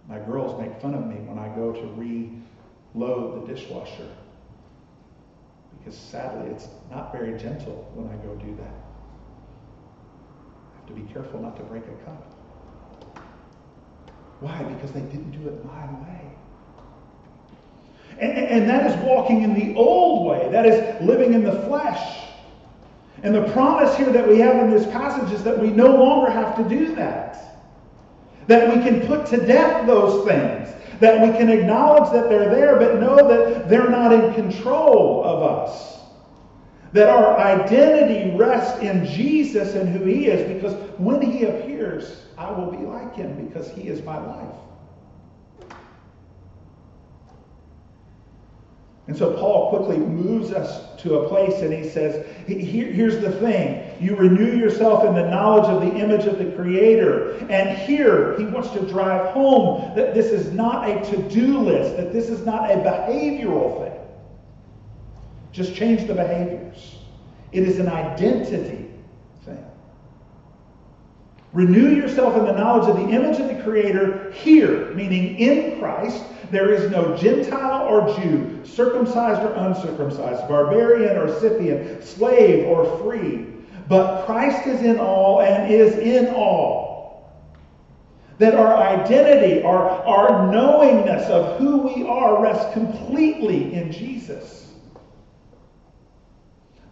My 0.08 0.20
girls 0.20 0.60
make 0.62 0.80
fun 0.82 0.94
of 0.94 1.08
me 1.08 1.16
when 1.16 1.40
I 1.40 1.48
go 1.56 1.72
to 1.72 2.42
reload 2.94 3.42
the 3.42 3.54
dishwasher 3.54 4.10
because 5.78 5.98
sadly 5.98 6.52
it's 6.52 6.68
not 6.92 7.12
very 7.12 7.38
gentle 7.40 7.92
when 7.96 8.08
I 8.08 8.16
go 8.24 8.36
do 8.36 8.56
that 8.58 8.85
to 10.88 10.94
be 10.94 11.02
careful 11.14 11.42
not 11.42 11.58
to 11.58 11.64
break 11.64 11.84
a 11.84 12.06
cup. 12.06 12.36
Why? 14.40 14.64
Because 14.64 14.92
they 14.92 15.02
didn't 15.02 15.32
do 15.32 15.48
it 15.48 15.66
my 15.66 15.86
way. 15.86 16.22
And, 18.20 18.32
and, 18.32 18.70
that 18.70 18.90
is 18.90 18.96
walking 19.04 19.42
in 19.42 19.54
the 19.54 19.76
old 19.76 20.28
way. 20.30 20.50
That 20.50 20.66
is 20.66 21.02
living 21.02 21.34
in 21.34 21.44
the 21.44 21.62
flesh. 21.64 22.22
And 23.24 23.36
the 23.36 23.44
promise 23.52 23.96
here 23.98 24.12
that 24.12 24.28
we 24.28 24.40
have 24.40 24.56
in 24.58 24.70
this 24.70 24.86
passage 24.88 25.34
is 25.34 25.44
that 25.44 25.60
we 25.60 25.70
no 25.70 25.88
longer 25.88 26.32
have 26.32 26.56
to 26.58 26.64
do 26.64 26.96
that. 26.96 27.60
That 28.48 28.74
we 28.74 28.82
can 28.84 29.06
put 29.08 29.26
to 29.28 29.38
death 29.38 29.86
those 29.88 30.26
things. 30.26 30.70
That 31.00 31.22
we 31.22 31.38
can 31.38 31.50
acknowledge 31.50 32.12
that 32.14 32.30
they're 32.30 32.50
there, 32.50 32.78
but 32.78 33.02
know 33.02 33.16
that 33.28 33.68
they're 33.68 33.90
not 33.90 34.14
in 34.14 34.34
control 34.34 35.24
of 35.26 35.44
us. 35.44 35.95
That 36.94 37.10
our 37.10 37.38
identity 37.38 38.36
rests 38.38 38.80
in 38.82 39.06
Jesus 39.06 39.76
and 39.76 39.90
who 39.90 40.06
he 40.06 40.28
is, 40.28 40.48
because 40.54 40.74
when 40.98 41.22
he 41.22 41.46
appears, 41.46 42.24
I 42.38 42.52
will 42.52 42.72
be 42.72 42.86
like 42.86 43.16
him 43.16 43.48
because 43.48 43.70
he 43.70 43.90
is 43.90 44.02
my 44.04 44.18
life. 44.18 44.56
And 49.08 49.16
so 49.16 49.34
Paul 49.34 49.70
quickly 49.70 49.98
moves 49.98 50.52
us 50.52 51.00
to 51.02 51.20
a 51.20 51.30
place 51.30 51.62
and 51.62 51.72
he 51.72 51.88
says, 51.88 52.26
here's 52.48 53.20
the 53.20 53.32
thing. 53.34 53.84
You 54.04 54.16
renew 54.16 54.58
yourself 54.58 55.06
in 55.06 55.14
the 55.14 55.30
knowledge 55.30 55.66
of 55.66 55.82
the 55.82 55.96
image 56.00 56.26
of 56.26 56.40
the 56.40 56.52
Creator. 56.56 57.36
And 57.50 57.78
here 57.78 58.36
he 58.40 58.46
wants 58.46 58.72
to 58.72 58.80
drive 58.88 59.32
home 59.32 59.96
that 59.96 60.16
this 60.16 60.28
is 60.28 60.52
not 60.54 60.90
a 60.90 61.00
to 61.12 61.18
do 61.30 61.60
list, 61.60 61.98
that 61.98 62.12
this 62.14 62.30
is 62.30 62.46
not 62.48 62.72
a 62.72 62.78
behavioral 62.78 63.84
thing. 63.84 63.95
Just 65.56 65.74
change 65.74 66.06
the 66.06 66.14
behaviors. 66.14 66.98
It 67.54 67.64
is 67.64 67.80
an 67.80 67.88
identity 67.88 68.90
thing. 69.46 69.66
Renew 71.54 71.96
yourself 71.96 72.36
in 72.36 72.44
the 72.44 72.52
knowledge 72.52 72.90
of 72.90 72.98
the 72.98 73.16
image 73.16 73.40
of 73.40 73.48
the 73.48 73.64
Creator 73.64 74.34
here, 74.34 74.92
meaning 74.94 75.40
in 75.40 75.80
Christ. 75.80 76.26
There 76.52 76.74
is 76.74 76.92
no 76.92 77.16
Gentile 77.16 77.88
or 77.88 78.14
Jew, 78.18 78.66
circumcised 78.66 79.44
or 79.44 79.54
uncircumcised, 79.54 80.46
barbarian 80.50 81.16
or 81.16 81.40
Scythian, 81.40 82.02
slave 82.02 82.68
or 82.68 82.98
free. 82.98 83.46
But 83.88 84.26
Christ 84.26 84.68
is 84.68 84.82
in 84.82 85.00
all 85.00 85.40
and 85.40 85.74
is 85.74 85.96
in 85.96 86.36
all. 86.36 87.34
That 88.40 88.56
our 88.56 88.76
identity, 88.76 89.64
our, 89.64 89.90
our 90.06 90.52
knowingness 90.52 91.30
of 91.30 91.58
who 91.60 91.78
we 91.78 92.06
are 92.06 92.42
rests 92.42 92.74
completely 92.74 93.74
in 93.74 93.94
Jesus 93.94 94.65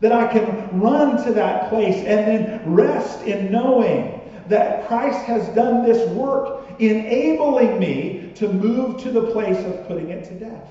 that 0.01 0.11
I 0.11 0.27
can 0.27 0.79
run 0.79 1.23
to 1.25 1.33
that 1.33 1.69
place 1.69 1.97
and 1.97 2.27
then 2.27 2.73
rest 2.73 3.21
in 3.23 3.51
knowing 3.51 4.21
that 4.47 4.87
Christ 4.87 5.25
has 5.25 5.47
done 5.55 5.83
this 5.83 6.07
work, 6.09 6.65
enabling 6.79 7.79
me 7.79 8.31
to 8.35 8.47
move 8.47 9.01
to 9.03 9.11
the 9.11 9.31
place 9.31 9.63
of 9.65 9.87
putting 9.87 10.09
it 10.09 10.25
to 10.25 10.33
death. 10.33 10.69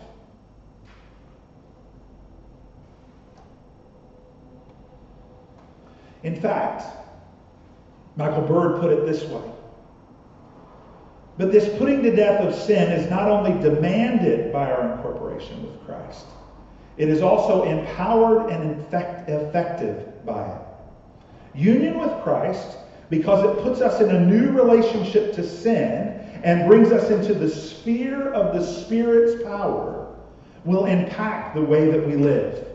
In 6.23 6.41
fact, 6.41 6.85
Michael 8.17 8.43
Bird 8.43 8.81
put 8.81 8.93
it 8.93 9.07
this 9.07 9.25
way 9.25 9.43
But 11.39 11.51
this 11.51 11.69
putting 11.79 12.03
to 12.03 12.15
death 12.15 12.41
of 12.41 12.55
sin 12.55 12.93
is 12.93 13.11
not 13.11 13.29
only 13.29 13.53
demanded 13.61 14.53
by 14.53 14.71
our 14.71 14.93
incorporation 14.93 15.63
with 15.65 15.85
Christ, 15.85 16.27
it 16.97 17.09
is 17.09 17.23
also 17.23 17.65
empowered 17.65 18.51
and 18.51 18.81
effective 18.93 20.25
by 20.25 20.47
it. 20.47 20.61
Union 21.55 21.99
with 21.99 22.23
Christ, 22.23 22.79
because 23.11 23.45
it 23.45 23.63
puts 23.63 23.81
us 23.81 24.01
in 24.01 24.11
a 24.15 24.21
new 24.21 24.51
relationship 24.53 25.35
to 25.35 25.47
sin 25.47 26.19
and 26.45 26.69
brings 26.69 26.93
us 26.93 27.11
into 27.11 27.35
the 27.35 27.49
sphere 27.49 28.33
of 28.33 28.55
the 28.55 28.65
Spirit's 28.65 29.43
power, 29.43 30.15
will 30.65 30.87
impact 30.87 31.55
the 31.55 31.63
way 31.63 31.91
that 31.91 32.07
we 32.07 32.15
live. 32.15 32.67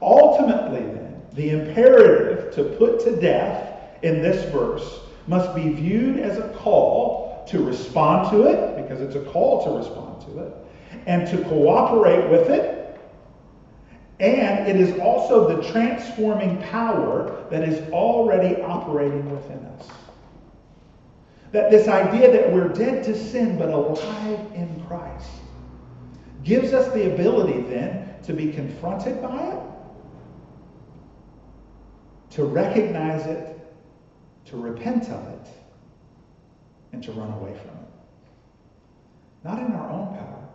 Ultimately, 0.00 0.80
then, 0.80 1.22
the 1.32 1.50
imperative 1.50 2.54
to 2.54 2.64
put 2.76 3.00
to 3.04 3.20
death 3.20 3.78
in 4.02 4.20
this 4.20 4.50
verse 4.52 5.00
must 5.26 5.54
be 5.54 5.72
viewed 5.72 6.18
as 6.18 6.38
a 6.38 6.48
call 6.50 7.44
to 7.48 7.64
respond 7.64 8.30
to 8.30 8.46
it, 8.46 8.76
because 8.76 9.00
it's 9.00 9.16
a 9.16 9.24
call 9.30 9.64
to 9.64 9.70
respond 9.70 10.20
to 10.22 10.38
it, 10.44 10.52
and 11.06 11.26
to 11.28 11.38
cooperate 11.48 12.28
with 12.30 12.50
it. 12.50 12.81
And 14.22 14.68
it 14.68 14.76
is 14.76 14.96
also 15.00 15.56
the 15.56 15.68
transforming 15.72 16.62
power 16.62 17.44
that 17.50 17.68
is 17.68 17.90
already 17.90 18.62
operating 18.62 19.28
within 19.28 19.58
us. 19.66 19.88
That 21.50 21.72
this 21.72 21.88
idea 21.88 22.30
that 22.30 22.52
we're 22.52 22.68
dead 22.68 23.02
to 23.04 23.18
sin 23.18 23.58
but 23.58 23.70
alive 23.70 24.38
in 24.54 24.84
Christ 24.86 25.28
gives 26.44 26.72
us 26.72 26.92
the 26.94 27.12
ability 27.12 27.62
then 27.62 28.14
to 28.22 28.32
be 28.32 28.52
confronted 28.52 29.20
by 29.20 29.42
it, 29.42 29.60
to 32.30 32.44
recognize 32.44 33.26
it, 33.26 33.58
to 34.44 34.56
repent 34.56 35.08
of 35.08 35.26
it, 35.34 35.48
and 36.92 37.02
to 37.02 37.10
run 37.10 37.32
away 37.32 37.54
from 37.54 37.70
it. 37.70 37.90
Not 39.42 39.58
in 39.58 39.72
our 39.72 39.90
own 39.90 40.14
power, 40.14 40.48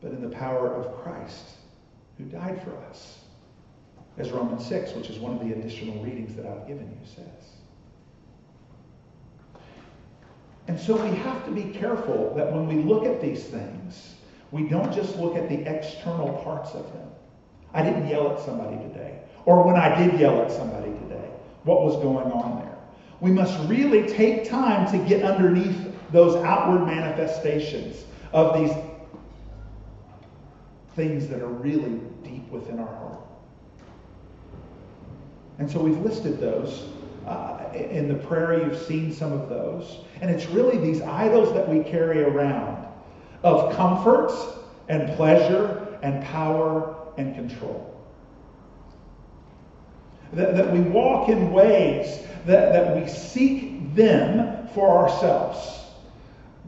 but 0.00 0.10
in 0.10 0.20
the 0.20 0.28
power 0.28 0.74
of 0.74 0.92
Christ 1.04 1.55
who 2.18 2.24
died 2.24 2.62
for 2.62 2.76
us. 2.88 3.18
As 4.18 4.30
Romans 4.30 4.66
6, 4.66 4.92
which 4.92 5.10
is 5.10 5.18
one 5.18 5.34
of 5.34 5.40
the 5.40 5.52
additional 5.52 6.02
readings 6.02 6.34
that 6.36 6.46
I've 6.46 6.66
given 6.66 6.88
you, 6.88 7.06
says. 7.06 7.56
And 10.68 10.80
so 10.80 10.96
we 10.96 11.14
have 11.16 11.44
to 11.44 11.50
be 11.50 11.64
careful 11.78 12.34
that 12.34 12.50
when 12.50 12.66
we 12.66 12.82
look 12.82 13.04
at 13.04 13.20
these 13.20 13.44
things, 13.44 14.14
we 14.50 14.68
don't 14.68 14.92
just 14.92 15.16
look 15.16 15.36
at 15.36 15.48
the 15.48 15.60
external 15.66 16.32
parts 16.42 16.70
of 16.70 16.90
them. 16.92 17.08
I 17.74 17.82
didn't 17.82 18.08
yell 18.08 18.32
at 18.32 18.40
somebody 18.40 18.76
today. 18.88 19.18
Or 19.44 19.62
when 19.62 19.76
I 19.76 19.94
did 19.96 20.18
yell 20.18 20.42
at 20.42 20.50
somebody 20.50 20.92
today, 21.00 21.28
what 21.64 21.82
was 21.82 21.96
going 21.96 22.32
on 22.32 22.64
there? 22.64 22.74
We 23.20 23.30
must 23.30 23.58
really 23.68 24.08
take 24.08 24.48
time 24.48 24.90
to 24.90 25.08
get 25.08 25.22
underneath 25.22 25.92
those 26.10 26.36
outward 26.36 26.86
manifestations 26.86 28.04
of 28.32 28.58
these 28.58 28.74
things 30.96 31.28
that 31.28 31.40
are 31.42 31.48
really 31.48 32.00
deep 32.24 32.48
within 32.50 32.80
our 32.80 32.86
heart. 32.86 33.20
And 35.58 35.70
so 35.70 35.78
we've 35.78 35.98
listed 35.98 36.40
those. 36.40 36.88
Uh, 37.26 37.64
in 37.74 38.08
the 38.08 38.14
prayer, 38.14 38.62
you've 38.62 38.80
seen 38.82 39.12
some 39.12 39.32
of 39.32 39.48
those. 39.48 39.98
And 40.20 40.30
it's 40.30 40.46
really 40.46 40.78
these 40.78 41.02
idols 41.02 41.52
that 41.54 41.68
we 41.68 41.82
carry 41.82 42.22
around 42.22 42.86
of 43.42 43.74
comfort 43.76 44.32
and 44.88 45.14
pleasure 45.16 45.98
and 46.02 46.24
power 46.24 46.96
and 47.16 47.34
control. 47.34 47.92
That, 50.32 50.56
that 50.56 50.72
we 50.72 50.80
walk 50.80 51.28
in 51.28 51.52
ways 51.52 52.20
that, 52.46 52.72
that 52.72 52.96
we 52.96 53.08
seek 53.08 53.94
them 53.94 54.68
for 54.68 54.88
ourselves, 54.88 55.85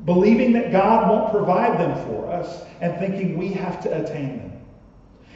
believing 0.05 0.53
that 0.53 0.73
God 0.73 1.09
won't 1.09 1.31
provide 1.31 1.79
them 1.79 1.95
for 2.07 2.31
us 2.31 2.65
and 2.81 2.99
thinking 2.99 3.37
we 3.37 3.49
have 3.53 3.81
to 3.83 4.03
attain 4.03 4.39
them. 4.39 4.65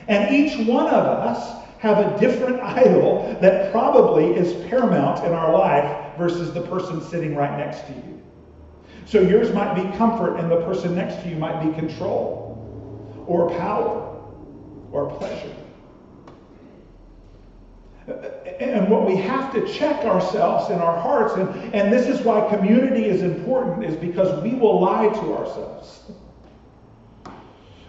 And 0.08 0.34
each 0.34 0.66
one 0.66 0.86
of 0.86 1.04
us 1.04 1.62
have 1.78 1.98
a 1.98 2.18
different 2.18 2.60
idol 2.62 3.36
that 3.40 3.72
probably 3.72 4.34
is 4.34 4.54
paramount 4.68 5.24
in 5.24 5.32
our 5.32 5.52
life 5.52 6.16
versus 6.16 6.52
the 6.52 6.62
person 6.62 7.00
sitting 7.00 7.34
right 7.34 7.56
next 7.58 7.86
to 7.86 7.92
you. 7.92 8.22
So 9.04 9.20
yours 9.20 9.52
might 9.52 9.74
be 9.74 9.96
comfort, 9.98 10.36
and 10.36 10.50
the 10.50 10.64
person 10.64 10.94
next 10.94 11.22
to 11.22 11.28
you 11.28 11.36
might 11.36 11.62
be 11.64 11.72
control, 11.74 13.24
or 13.26 13.50
power, 13.50 14.20
or 14.92 15.10
pleasure. 15.18 15.52
And 18.06 18.88
what 18.88 19.06
we 19.06 19.16
have 19.16 19.52
to 19.54 19.72
check 19.72 20.04
ourselves 20.04 20.70
in 20.70 20.78
our 20.78 20.98
hearts, 20.98 21.34
and, 21.34 21.74
and 21.74 21.92
this 21.92 22.08
is 22.08 22.24
why 22.24 22.48
community 22.48 23.04
is 23.04 23.22
important, 23.22 23.84
is 23.84 23.96
because 23.96 24.42
we 24.42 24.54
will 24.54 24.80
lie 24.80 25.08
to 25.08 25.34
ourselves. 25.34 26.10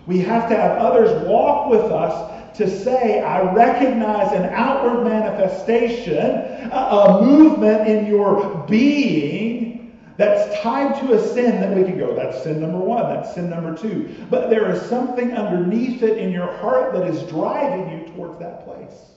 We 0.05 0.19
have 0.19 0.49
to 0.49 0.55
have 0.55 0.77
others 0.77 1.27
walk 1.27 1.69
with 1.69 1.91
us 1.91 2.57
to 2.57 2.69
say, 2.69 3.21
I 3.21 3.53
recognize 3.53 4.33
an 4.33 4.45
outward 4.53 5.03
manifestation, 5.03 6.69
a, 6.71 6.77
a 6.77 7.21
movement 7.23 7.87
in 7.87 8.05
your 8.05 8.65
being 8.69 9.99
that's 10.17 10.61
tied 10.61 10.99
to 11.01 11.13
a 11.13 11.27
sin 11.27 11.59
that 11.59 11.75
we 11.75 11.83
can 11.83 11.97
go, 11.97 12.13
that's 12.13 12.43
sin 12.43 12.61
number 12.61 12.77
one, 12.77 13.11
that's 13.11 13.33
sin 13.33 13.49
number 13.49 13.75
two. 13.75 14.13
But 14.29 14.51
there 14.51 14.69
is 14.71 14.79
something 14.83 15.31
underneath 15.31 16.03
it 16.03 16.19
in 16.19 16.31
your 16.31 16.51
heart 16.57 16.93
that 16.93 17.07
is 17.07 17.23
driving 17.23 17.89
you 17.89 18.13
towards 18.13 18.37
that 18.37 18.63
place. 18.63 19.12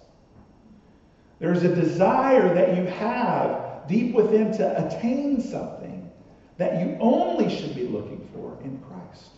There's 1.39 1.63
a 1.63 1.75
desire 1.75 2.55
that 2.55 2.77
you 2.77 2.85
have 2.85 3.87
deep 3.89 4.15
within 4.15 4.57
to 4.57 4.87
attain 4.87 5.41
something 5.41 6.11
that 6.57 6.81
you 6.81 6.97
only 7.01 7.55
should 7.55 7.75
be 7.75 7.87
looking 7.87 8.27
for 8.33 8.59
in 8.65 8.79
Christ. 8.81 9.31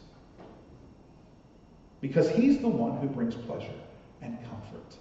Because 2.00 2.30
He's 2.30 2.60
the 2.60 2.68
one 2.68 2.98
who 2.98 3.08
brings 3.08 3.34
pleasure 3.34 3.72
and 4.22 4.38
comfort 4.48 4.96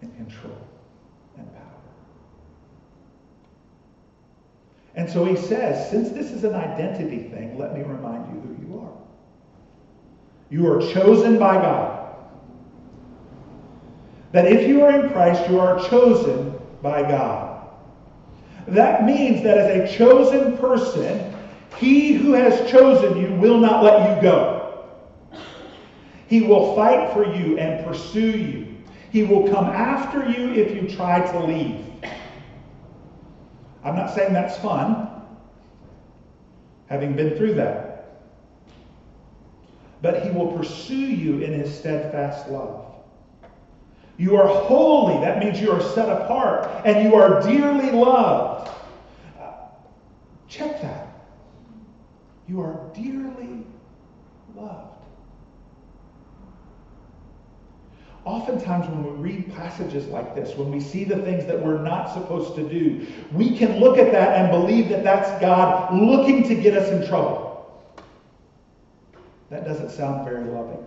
and 0.00 0.14
control 0.16 0.58
and 1.36 1.52
power. 1.52 1.62
And 4.94 5.08
so 5.08 5.24
he 5.24 5.36
says, 5.36 5.90
since 5.90 6.10
this 6.10 6.32
is 6.32 6.44
an 6.44 6.54
identity 6.54 7.28
thing, 7.28 7.58
let 7.58 7.74
me 7.74 7.82
remind 7.82 8.34
you 8.34 8.40
who 8.40 8.66
you 8.66 8.80
are. 8.80 8.92
You 10.50 10.66
are 10.72 10.92
chosen 10.92 11.38
by 11.38 11.54
God. 11.54 11.97
That 14.32 14.46
if 14.46 14.68
you 14.68 14.82
are 14.84 15.00
in 15.00 15.10
Christ, 15.10 15.48
you 15.48 15.58
are 15.58 15.88
chosen 15.88 16.58
by 16.82 17.02
God. 17.02 17.66
That 18.66 19.04
means 19.04 19.42
that 19.42 19.56
as 19.56 19.90
a 19.90 19.96
chosen 19.96 20.58
person, 20.58 21.34
he 21.78 22.12
who 22.12 22.32
has 22.32 22.70
chosen 22.70 23.16
you 23.16 23.32
will 23.34 23.58
not 23.58 23.82
let 23.82 24.16
you 24.16 24.22
go. 24.22 24.84
He 26.26 26.42
will 26.42 26.74
fight 26.74 27.12
for 27.14 27.24
you 27.24 27.58
and 27.58 27.84
pursue 27.86 28.30
you. 28.30 28.76
He 29.10 29.22
will 29.22 29.48
come 29.48 29.64
after 29.64 30.28
you 30.28 30.52
if 30.52 30.74
you 30.74 30.94
try 30.94 31.20
to 31.32 31.44
leave. 31.44 31.86
I'm 33.82 33.96
not 33.96 34.14
saying 34.14 34.34
that's 34.34 34.58
fun, 34.58 35.08
having 36.88 37.16
been 37.16 37.36
through 37.36 37.54
that. 37.54 38.20
But 40.02 40.22
he 40.22 40.30
will 40.30 40.52
pursue 40.52 40.94
you 40.94 41.38
in 41.38 41.54
his 41.54 41.74
steadfast 41.74 42.50
love. 42.50 42.87
You 44.18 44.36
are 44.36 44.48
holy. 44.48 45.20
That 45.24 45.38
means 45.38 45.60
you 45.60 45.70
are 45.70 45.80
set 45.80 46.08
apart 46.08 46.68
and 46.84 47.08
you 47.08 47.14
are 47.14 47.40
dearly 47.40 47.92
loved. 47.92 48.70
Check 50.48 50.82
that. 50.82 51.06
You 52.48 52.60
are 52.60 52.90
dearly 52.94 53.64
loved. 54.56 54.94
Oftentimes, 58.24 58.88
when 58.88 59.04
we 59.04 59.32
read 59.32 59.54
passages 59.54 60.06
like 60.08 60.34
this, 60.34 60.56
when 60.56 60.70
we 60.70 60.80
see 60.80 61.04
the 61.04 61.16
things 61.18 61.46
that 61.46 61.62
we're 61.62 61.80
not 61.80 62.12
supposed 62.12 62.56
to 62.56 62.68
do, 62.68 63.06
we 63.32 63.56
can 63.56 63.78
look 63.78 63.98
at 63.98 64.10
that 64.12 64.36
and 64.36 64.50
believe 64.50 64.88
that 64.88 65.04
that's 65.04 65.40
God 65.40 65.94
looking 65.94 66.42
to 66.48 66.54
get 66.54 66.76
us 66.76 66.88
in 66.90 67.06
trouble. 67.06 67.46
That 69.50 69.64
doesn't 69.64 69.90
sound 69.90 70.26
very 70.26 70.44
loving. 70.44 70.84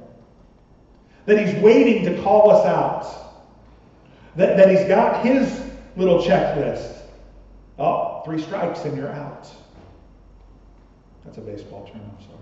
That 1.25 1.45
He's 1.45 1.55
waiting 1.61 2.05
to 2.05 2.21
call 2.23 2.51
us 2.51 2.65
out. 2.65 3.05
That, 4.35 4.57
that 4.57 4.69
He's 4.69 4.87
got 4.87 5.25
His 5.25 5.61
little 5.95 6.19
checklist. 6.19 6.99
Oh, 7.77 8.21
three 8.25 8.41
strikes 8.41 8.85
and 8.85 8.97
you're 8.97 9.11
out. 9.11 9.47
That's 11.25 11.37
a 11.37 11.41
baseball 11.41 11.87
term, 11.87 12.01
I'm 12.01 12.25
sorry. 12.25 12.37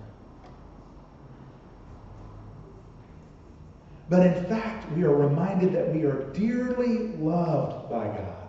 But 4.10 4.26
in 4.26 4.46
fact, 4.48 4.92
we 4.94 5.04
are 5.04 5.15
reminded 5.15 5.74
that 5.74 5.94
we 5.94 6.04
are 6.04 6.32
dearly 6.34 7.10
loved 7.18 7.89
by 7.89 8.06
God. 8.06 8.48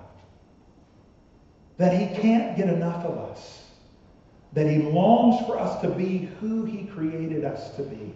That 1.76 1.98
He 1.98 2.20
can't 2.20 2.56
get 2.56 2.68
enough 2.68 3.04
of 3.04 3.18
us. 3.18 3.64
That 4.54 4.66
He 4.66 4.78
longs 4.78 5.46
for 5.46 5.58
us 5.58 5.80
to 5.82 5.88
be 5.90 6.30
who 6.40 6.64
He 6.64 6.84
created 6.84 7.44
us 7.44 7.76
to 7.76 7.82
be. 7.82 8.14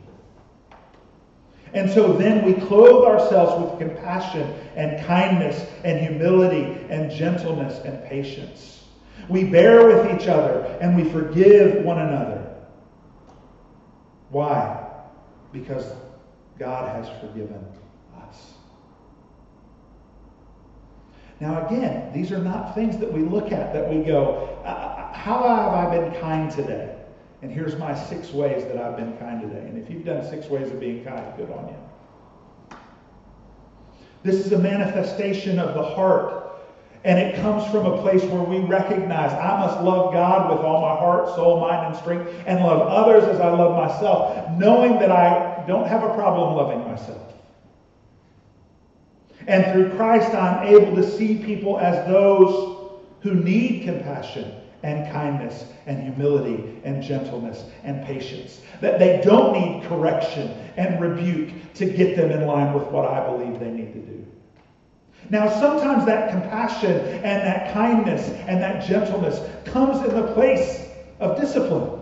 And 1.75 1.91
so 1.91 2.13
then 2.13 2.45
we 2.45 2.55
clothe 2.55 3.05
ourselves 3.05 3.63
with 3.63 3.81
compassion 3.81 4.55
and 4.77 5.05
kindness 5.07 5.67
and 5.83 6.01
humility 6.01 6.87
and 6.89 7.11
gentleness 7.11 7.85
and 7.85 8.03
patience. 8.05 8.85
We 9.29 9.45
bear 9.45 9.87
with 9.87 10.21
each 10.21 10.29
other 10.29 10.79
and 10.81 10.97
we 10.97 11.11
forgive 11.11 11.85
one 11.85 11.99
another. 11.99 12.55
Why? 14.31 14.89
Because 15.53 15.93
God 16.59 16.89
has 16.95 17.09
forgiven 17.21 17.65
us. 18.17 18.55
Now, 21.41 21.67
again, 21.67 22.13
these 22.13 22.31
are 22.31 22.39
not 22.39 22.75
things 22.75 22.99
that 22.99 23.13
we 23.13 23.23
look 23.23 23.51
at 23.51 23.73
that 23.73 23.89
we 23.89 24.05
go, 24.05 24.61
uh, 24.65 24.69
uh, 24.69 25.13
How 25.13 25.43
have 25.43 25.73
I 25.73 25.99
been 25.99 26.21
kind 26.21 26.51
today? 26.51 26.94
And 27.45 27.53
here's 27.53 27.77
my 27.77 27.95
six 27.95 28.33
ways 28.33 28.65
that 28.65 28.79
I've 28.79 28.97
been 28.97 29.19
kind 29.19 29.43
today. 29.43 29.69
And 29.69 29.77
if 29.77 29.91
you've 29.91 30.07
done 30.07 30.27
six 30.31 30.47
ways 30.47 30.71
of 30.71 30.81
being 30.81 31.05
kind, 31.05 31.23
good 31.37 31.51
on 31.51 31.69
you. 31.69 32.79
This 34.23 34.47
is 34.47 34.53
a 34.53 34.59
manifestation 34.59 35.59
of 35.59 35.75
the 35.75 35.83
heart. 35.83 36.57
And 37.05 37.19
it 37.19 37.37
comes 37.43 37.71
from 37.71 37.85
a 37.85 38.01
place 38.01 38.23
where 38.23 38.41
we 38.41 38.61
recognize 38.61 39.31
I 39.35 39.59
must 39.59 39.83
love 39.83 40.15
God 40.15 40.51
with 40.51 40.61
all 40.61 40.81
my 40.81 40.97
heart, 40.97 41.29
soul, 41.35 41.61
mind, 41.61 41.89
and 41.89 41.97
strength, 41.97 42.33
and 42.47 42.65
love 42.65 42.81
others 42.81 43.25
as 43.25 43.39
I 43.41 43.51
love 43.51 43.77
myself, 43.77 44.51
knowing 44.59 44.99
that 45.01 45.11
I 45.11 45.67
don't 45.67 45.87
have 45.87 46.03
a 46.03 46.15
problem 46.15 46.57
loving 46.57 46.91
myself. 46.91 47.35
And 49.47 49.71
through 49.71 49.95
Christ, 49.99 50.33
I'm 50.33 50.67
able 50.67 50.97
to 50.97 51.03
see 51.03 51.37
people 51.45 51.79
as 51.79 52.09
those 52.09 52.95
who 53.21 53.35
need 53.35 53.85
compassion 53.85 54.63
and 54.85 55.11
kindness 55.11 55.65
and 55.87 56.03
humility 56.03 56.81
and 56.85 57.03
gentleness 57.03 57.65
and 57.83 58.05
patience. 58.05 58.61
That 58.81 58.99
they 58.99 59.21
don't 59.25 59.55
need 59.55 59.85
correction 59.89 60.49
and 60.77 61.01
rebuke 61.01 61.51
to 61.75 61.87
get 61.87 62.17
them 62.17 62.31
in 62.31 62.47
line 62.47 62.75
with 62.75 62.85
what 62.89 63.07
I 63.07 63.27
believe 63.31 63.59
they 63.59 63.71
need 63.71 63.93
to 63.95 64.01
do. 64.01 64.27
Now, 65.31 65.49
sometimes 65.49 66.05
that 66.05 66.31
compassion 66.31 67.01
and 67.01 67.47
that 67.47 67.73
kindness 67.73 68.29
and 68.29 68.63
that 68.63 68.85
gentleness 68.87 69.41
comes 69.65 70.07
in 70.07 70.15
the 70.15 70.35
place 70.35 70.87
of 71.19 71.41
discipline. 71.41 72.01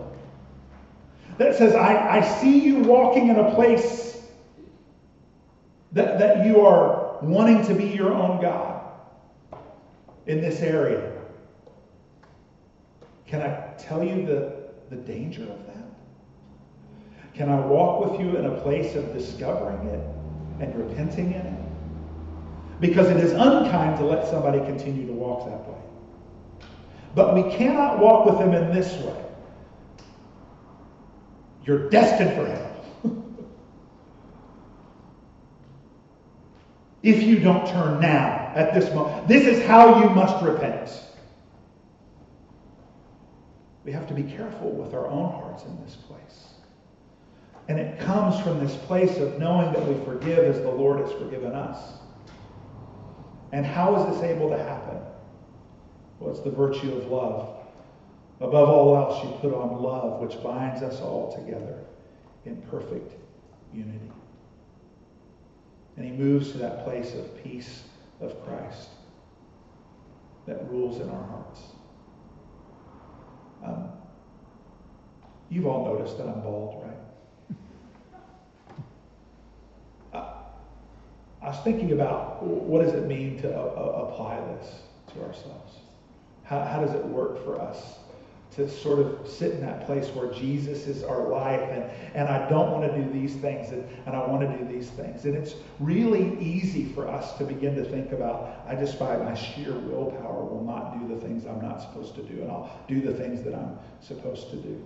That 1.37 1.55
says, 1.55 1.73
I, 1.73 2.17
I 2.17 2.21
see 2.21 2.59
you 2.59 2.79
walking 2.79 3.29
in 3.29 3.37
a 3.37 3.55
place 3.55 4.21
that, 5.93 6.19
that 6.19 6.45
you 6.45 6.59
are 6.59 7.17
wanting 7.21 7.65
to 7.65 7.73
be 7.73 7.85
your 7.85 8.13
own 8.13 8.41
God 8.41 8.81
in 10.27 10.41
this 10.41 10.59
area. 10.59 11.12
Can 13.27 13.41
I 13.41 13.73
tell 13.77 14.03
you 14.03 14.25
the, 14.25 14.69
the 14.89 14.97
danger 14.97 15.43
of 15.43 15.65
that? 15.67 15.73
Can 17.33 17.49
I 17.49 17.59
walk 17.59 18.05
with 18.05 18.19
you 18.19 18.37
in 18.37 18.45
a 18.45 18.61
place 18.61 18.95
of 18.95 19.11
discovering 19.13 19.87
it 19.87 20.63
and 20.63 20.75
repenting 20.75 21.33
in 21.33 21.41
it? 21.41 22.79
Because 22.79 23.09
it 23.09 23.17
is 23.17 23.31
unkind 23.31 23.97
to 23.97 24.05
let 24.05 24.27
somebody 24.27 24.59
continue 24.59 25.07
to 25.07 25.13
walk 25.13 25.45
that 25.45 25.67
way. 25.67 25.81
But 27.15 27.35
we 27.35 27.55
cannot 27.55 27.99
walk 27.99 28.25
with 28.25 28.37
them 28.39 28.53
in 28.53 28.73
this 28.73 28.91
way. 29.03 29.25
You're 31.65 31.89
destined 31.89 32.33
for 32.35 32.45
hell. 32.45 32.85
if 37.03 37.23
you 37.23 37.39
don't 37.39 37.65
turn 37.67 37.99
now, 38.01 38.51
at 38.55 38.73
this 38.73 38.93
moment, 38.93 39.27
this 39.27 39.47
is 39.47 39.65
how 39.65 40.03
you 40.03 40.09
must 40.09 40.43
repent. 40.43 40.89
We 43.85 43.91
have 43.91 44.07
to 44.07 44.13
be 44.13 44.23
careful 44.23 44.71
with 44.71 44.93
our 44.93 45.07
own 45.07 45.31
hearts 45.31 45.63
in 45.65 45.83
this 45.83 45.95
place. 45.95 46.53
And 47.67 47.79
it 47.79 47.99
comes 47.99 48.39
from 48.41 48.59
this 48.59 48.75
place 48.75 49.17
of 49.17 49.39
knowing 49.39 49.71
that 49.73 49.87
we 49.87 50.03
forgive 50.05 50.39
as 50.39 50.61
the 50.61 50.71
Lord 50.71 50.99
has 50.99 51.11
forgiven 51.13 51.53
us. 51.53 51.93
And 53.51 53.65
how 53.65 53.95
is 53.95 54.13
this 54.13 54.23
able 54.23 54.49
to 54.49 54.57
happen? 54.57 54.97
Well, 56.19 56.31
it's 56.31 56.41
the 56.41 56.51
virtue 56.51 56.93
of 56.93 57.07
love. 57.07 57.57
Above 58.41 58.69
all 58.69 58.95
else, 58.97 59.23
you 59.23 59.29
put 59.39 59.53
on 59.53 59.81
love, 59.81 60.19
which 60.19 60.41
binds 60.43 60.81
us 60.81 60.99
all 60.99 61.33
together 61.33 61.85
in 62.45 62.61
perfect 62.63 63.13
unity. 63.73 64.11
And 65.95 66.05
he 66.05 66.11
moves 66.11 66.51
to 66.51 66.57
that 66.57 66.83
place 66.83 67.13
of 67.13 67.43
peace 67.43 67.83
of 68.19 68.43
Christ 68.45 68.89
that 70.47 70.69
rules 70.69 70.99
in 70.99 71.09
our 71.09 71.23
hearts. 71.23 71.61
Um, 73.63 73.89
you've 75.49 75.65
all 75.65 75.85
noticed 75.85 76.17
that 76.17 76.27
I'm 76.27 76.41
bald, 76.41 76.83
right? 76.83 77.57
uh, 80.13 80.33
I 81.41 81.47
was 81.47 81.59
thinking 81.63 81.91
about 81.93 82.43
what 82.43 82.83
does 82.83 82.93
it 82.93 83.07
mean 83.07 83.37
to 83.41 83.55
uh, 83.55 84.09
apply 84.09 84.39
this 84.55 84.81
to 85.13 85.23
ourselves? 85.23 85.77
How, 86.43 86.63
how 86.63 86.79
does 86.81 86.93
it 86.93 87.05
work 87.05 87.43
for 87.43 87.59
us? 87.59 87.99
To 88.55 88.69
sort 88.69 88.99
of 88.99 89.27
sit 89.27 89.51
in 89.51 89.61
that 89.61 89.85
place 89.85 90.09
where 90.09 90.31
Jesus 90.31 90.85
is 90.85 91.03
our 91.03 91.27
life 91.27 91.61
and, 91.71 91.83
and 92.13 92.27
I 92.27 92.47
don't 92.49 92.71
want 92.71 92.91
to 92.91 93.01
do 93.01 93.11
these 93.11 93.35
things 93.35 93.71
and, 93.71 93.83
and 94.05 94.15
I 94.15 94.25
want 94.27 94.41
to 94.41 94.57
do 94.57 94.71
these 94.71 94.89
things. 94.91 95.25
And 95.25 95.35
it's 95.35 95.55
really 95.79 96.37
easy 96.39 96.85
for 96.85 97.07
us 97.07 97.35
to 97.39 97.45
begin 97.45 97.75
to 97.75 97.83
think 97.83 98.11
about, 98.11 98.63
I 98.67 98.75
just 98.75 98.99
by 98.99 99.17
my 99.17 99.33
sheer 99.33 99.73
willpower 99.73 100.45
will 100.45 100.63
not 100.63 100.99
do 100.99 101.15
the 101.15 101.19
things 101.19 101.45
I'm 101.45 101.61
not 101.61 101.81
supposed 101.81 102.15
to 102.15 102.21
do 102.21 102.41
and 102.41 102.51
I'll 102.51 102.79
do 102.87 103.01
the 103.01 103.13
things 103.13 103.43
that 103.43 103.55
I'm 103.55 103.77
supposed 104.01 104.51
to 104.51 104.57
do. 104.57 104.85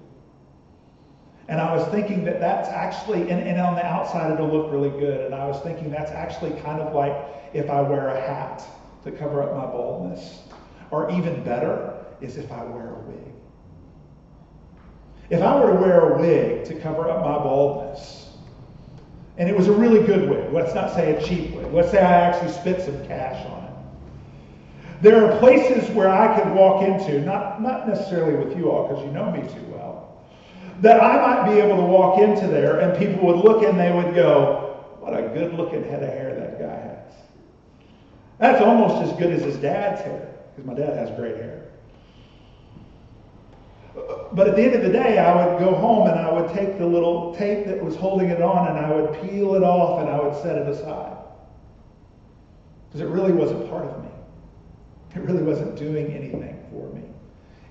And 1.49 1.59
I 1.59 1.75
was 1.75 1.87
thinking 1.89 2.23
that 2.25 2.39
that's 2.39 2.69
actually, 2.69 3.21
and, 3.29 3.41
and 3.41 3.59
on 3.59 3.75
the 3.75 3.85
outside 3.85 4.31
it'll 4.31 4.49
look 4.49 4.71
really 4.71 4.89
good. 4.89 5.25
And 5.25 5.35
I 5.35 5.45
was 5.45 5.61
thinking 5.61 5.89
that's 5.91 6.11
actually 6.11 6.51
kind 6.61 6.81
of 6.81 6.93
like 6.93 7.15
if 7.53 7.69
I 7.69 7.81
wear 7.81 8.09
a 8.09 8.19
hat 8.19 8.63
to 9.03 9.11
cover 9.11 9.41
up 9.41 9.55
my 9.55 9.65
baldness. 9.65 10.39
Or 10.91 11.11
even 11.11 11.43
better 11.43 12.05
is 12.21 12.37
if 12.37 12.51
I 12.51 12.63
wear 12.63 12.95
a 12.95 12.99
wig. 12.99 13.26
If 15.29 15.41
I 15.41 15.59
were 15.59 15.73
to 15.73 15.75
wear 15.75 16.13
a 16.13 16.19
wig 16.19 16.65
to 16.65 16.79
cover 16.79 17.09
up 17.09 17.19
my 17.19 17.37
baldness, 17.37 18.29
and 19.37 19.49
it 19.49 19.55
was 19.55 19.67
a 19.67 19.73
really 19.73 20.05
good 20.05 20.29
wig, 20.29 20.53
let's 20.53 20.73
not 20.73 20.93
say 20.93 21.15
a 21.15 21.23
cheap 21.23 21.53
wig, 21.53 21.71
let's 21.73 21.91
say 21.91 21.99
I 21.99 22.21
actually 22.21 22.51
spent 22.53 22.81
some 22.81 23.05
cash 23.07 23.45
on 23.45 23.63
it. 23.65 25.01
There 25.01 25.25
are 25.25 25.37
places 25.39 25.89
where 25.91 26.09
I 26.09 26.39
could 26.39 26.51
walk 26.53 26.81
into, 26.83 27.21
not, 27.21 27.61
not 27.61 27.87
necessarily 27.87 28.35
with 28.43 28.57
you 28.57 28.71
all 28.71 28.87
because 28.87 29.03
you 29.03 29.11
know 29.11 29.29
me 29.31 29.41
too 29.41 29.63
well, 29.69 30.23
that 30.79 31.03
I 31.03 31.17
might 31.17 31.51
be 31.53 31.59
able 31.59 31.75
to 31.77 31.83
walk 31.83 32.19
into 32.19 32.47
there 32.47 32.79
and 32.79 32.97
people 32.97 33.27
would 33.27 33.43
look 33.43 33.63
and 33.63 33.79
they 33.79 33.91
would 33.91 34.15
go, 34.15 34.85
What 34.99 35.13
a 35.13 35.23
good 35.23 35.53
looking 35.53 35.83
head 35.83 36.03
of 36.03 36.09
hair 36.09 36.33
that 36.35 36.59
guy 36.59 36.79
has. 36.79 37.13
That's 38.39 38.61
almost 38.61 39.03
as 39.03 39.17
good 39.19 39.31
as 39.33 39.43
his 39.43 39.57
dad's 39.57 40.01
hair, 40.01 40.35
because 40.55 40.65
my 40.65 40.73
dad 40.73 40.95
has 40.95 41.11
great 41.17 41.35
hair. 41.35 41.65
But 44.33 44.47
at 44.47 44.55
the 44.55 44.63
end 44.63 44.75
of 44.75 44.81
the 44.81 44.89
day, 44.89 45.17
I 45.17 45.45
would 45.45 45.59
go 45.59 45.73
home 45.73 46.07
and 46.07 46.19
I 46.19 46.31
would 46.31 46.53
take 46.53 46.77
the 46.77 46.85
little 46.85 47.33
tape 47.35 47.65
that 47.67 47.83
was 47.83 47.95
holding 47.95 48.29
it 48.29 48.41
on 48.41 48.67
and 48.67 48.77
I 48.77 48.91
would 48.91 49.21
peel 49.21 49.55
it 49.55 49.63
off 49.63 50.01
and 50.01 50.09
I 50.09 50.19
would 50.19 50.35
set 50.41 50.57
it 50.57 50.67
aside. 50.67 51.17
Because 52.87 53.01
it 53.01 53.11
really 53.11 53.31
wasn't 53.31 53.69
part 53.69 53.85
of 53.85 54.03
me. 54.03 54.09
It 55.15 55.21
really 55.21 55.43
wasn't 55.43 55.75
doing 55.77 56.13
anything 56.13 56.63
for 56.71 56.89
me. 56.93 57.03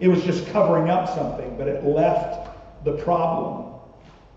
It 0.00 0.08
was 0.08 0.22
just 0.22 0.46
covering 0.48 0.88
up 0.88 1.08
something, 1.08 1.56
but 1.56 1.68
it 1.68 1.84
left 1.84 2.50
the 2.84 2.92
problem, 2.92 3.74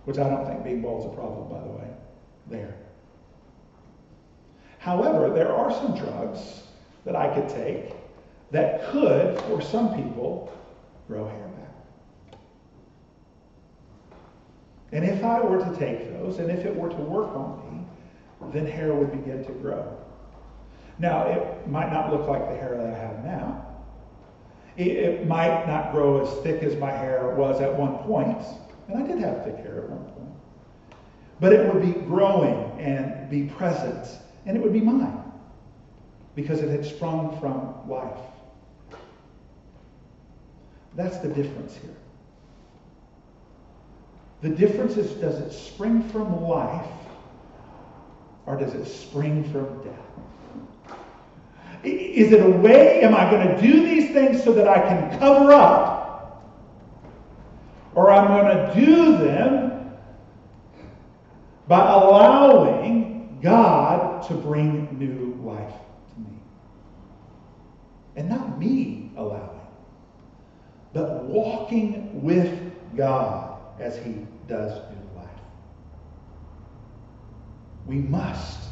which 0.05 0.17
I 0.17 0.29
don't 0.29 0.45
think 0.45 0.63
being 0.63 0.81
bald 0.81 1.05
is 1.05 1.11
a 1.11 1.15
problem, 1.15 1.49
by 1.49 1.61
the 1.61 1.71
way, 1.71 1.87
there. 2.47 2.75
However, 4.79 5.29
there 5.33 5.53
are 5.53 5.71
some 5.71 5.97
drugs 5.97 6.63
that 7.05 7.15
I 7.15 7.33
could 7.33 7.49
take 7.49 7.93
that 8.51 8.89
could, 8.91 9.39
for 9.41 9.61
some 9.61 9.95
people, 9.95 10.51
grow 11.07 11.27
hair 11.27 11.49
And 14.91 15.05
if 15.05 15.23
I 15.23 15.39
were 15.39 15.63
to 15.63 15.77
take 15.77 16.11
those, 16.13 16.39
and 16.39 16.49
if 16.49 16.65
it 16.65 16.75
were 16.75 16.89
to 16.89 16.95
work 16.95 17.35
on 17.35 17.59
me, 17.71 18.51
then 18.53 18.65
hair 18.65 18.93
would 18.93 19.11
begin 19.11 19.45
to 19.45 19.51
grow. 19.51 19.97
Now, 20.97 21.27
it 21.27 21.67
might 21.69 21.91
not 21.91 22.11
look 22.11 22.27
like 22.27 22.49
the 22.49 22.55
hair 22.55 22.75
that 22.75 22.93
I 22.93 22.97
have 22.97 23.23
now. 23.23 23.65
It, 24.77 24.87
it 24.87 25.27
might 25.27 25.67
not 25.67 25.91
grow 25.91 26.21
as 26.21 26.43
thick 26.43 26.63
as 26.63 26.75
my 26.77 26.91
hair 26.91 27.35
was 27.35 27.61
at 27.61 27.73
one 27.73 27.97
point, 27.99 28.43
and 28.87 28.97
I 28.97 29.07
did 29.07 29.19
have 29.19 29.43
thick 29.43 29.57
hair 29.57 29.83
at 29.83 29.89
one 29.89 30.05
point. 30.11 30.29
But 31.39 31.53
it 31.53 31.71
would 31.71 31.81
be 31.81 31.93
growing 32.01 32.79
and 32.79 33.29
be 33.29 33.43
present, 33.43 34.07
and 34.45 34.57
it 34.57 34.63
would 34.63 34.73
be 34.73 34.81
mine 34.81 35.23
because 36.35 36.61
it 36.61 36.69
had 36.69 36.85
sprung 36.85 37.39
from 37.39 37.89
life. 37.89 38.19
That's 40.95 41.17
the 41.17 41.29
difference 41.29 41.75
here. 41.77 41.95
The 44.41 44.49
difference 44.49 44.95
is 44.97 45.11
does 45.15 45.39
it 45.39 45.51
spring 45.51 46.07
from 46.09 46.43
life 46.43 46.85
or 48.45 48.57
does 48.57 48.73
it 48.73 48.85
spring 48.85 49.43
from 49.51 49.83
death? 49.83 49.95
Is 51.83 52.31
it 52.31 52.45
a 52.45 52.49
way, 52.49 53.01
am 53.01 53.15
I 53.15 53.29
going 53.29 53.47
to 53.47 53.61
do 53.61 53.85
these 53.85 54.11
things 54.11 54.43
so 54.43 54.51
that 54.53 54.67
I 54.67 54.79
can 54.79 55.19
cover 55.19 55.53
up? 55.53 56.43
Or 57.95 58.11
I'm 58.11 58.27
going 58.27 58.55
to 58.55 58.85
do 58.85 59.17
them 59.17 59.91
by 61.67 61.91
allowing 61.91 63.39
God 63.41 64.23
to 64.27 64.33
bring 64.33 64.97
new 64.97 65.39
life 65.43 65.73
to 66.13 66.19
me. 66.19 66.37
And 68.15 68.29
not 68.29 68.59
me 68.59 69.11
allowing. 69.15 69.61
but 70.93 71.25
walking 71.25 72.23
with 72.23 72.73
God 72.97 73.48
as 73.79 73.97
he 73.97 74.25
does 74.47 74.81
new 74.91 75.19
life. 75.19 75.29
We 77.85 77.95
must 77.95 78.69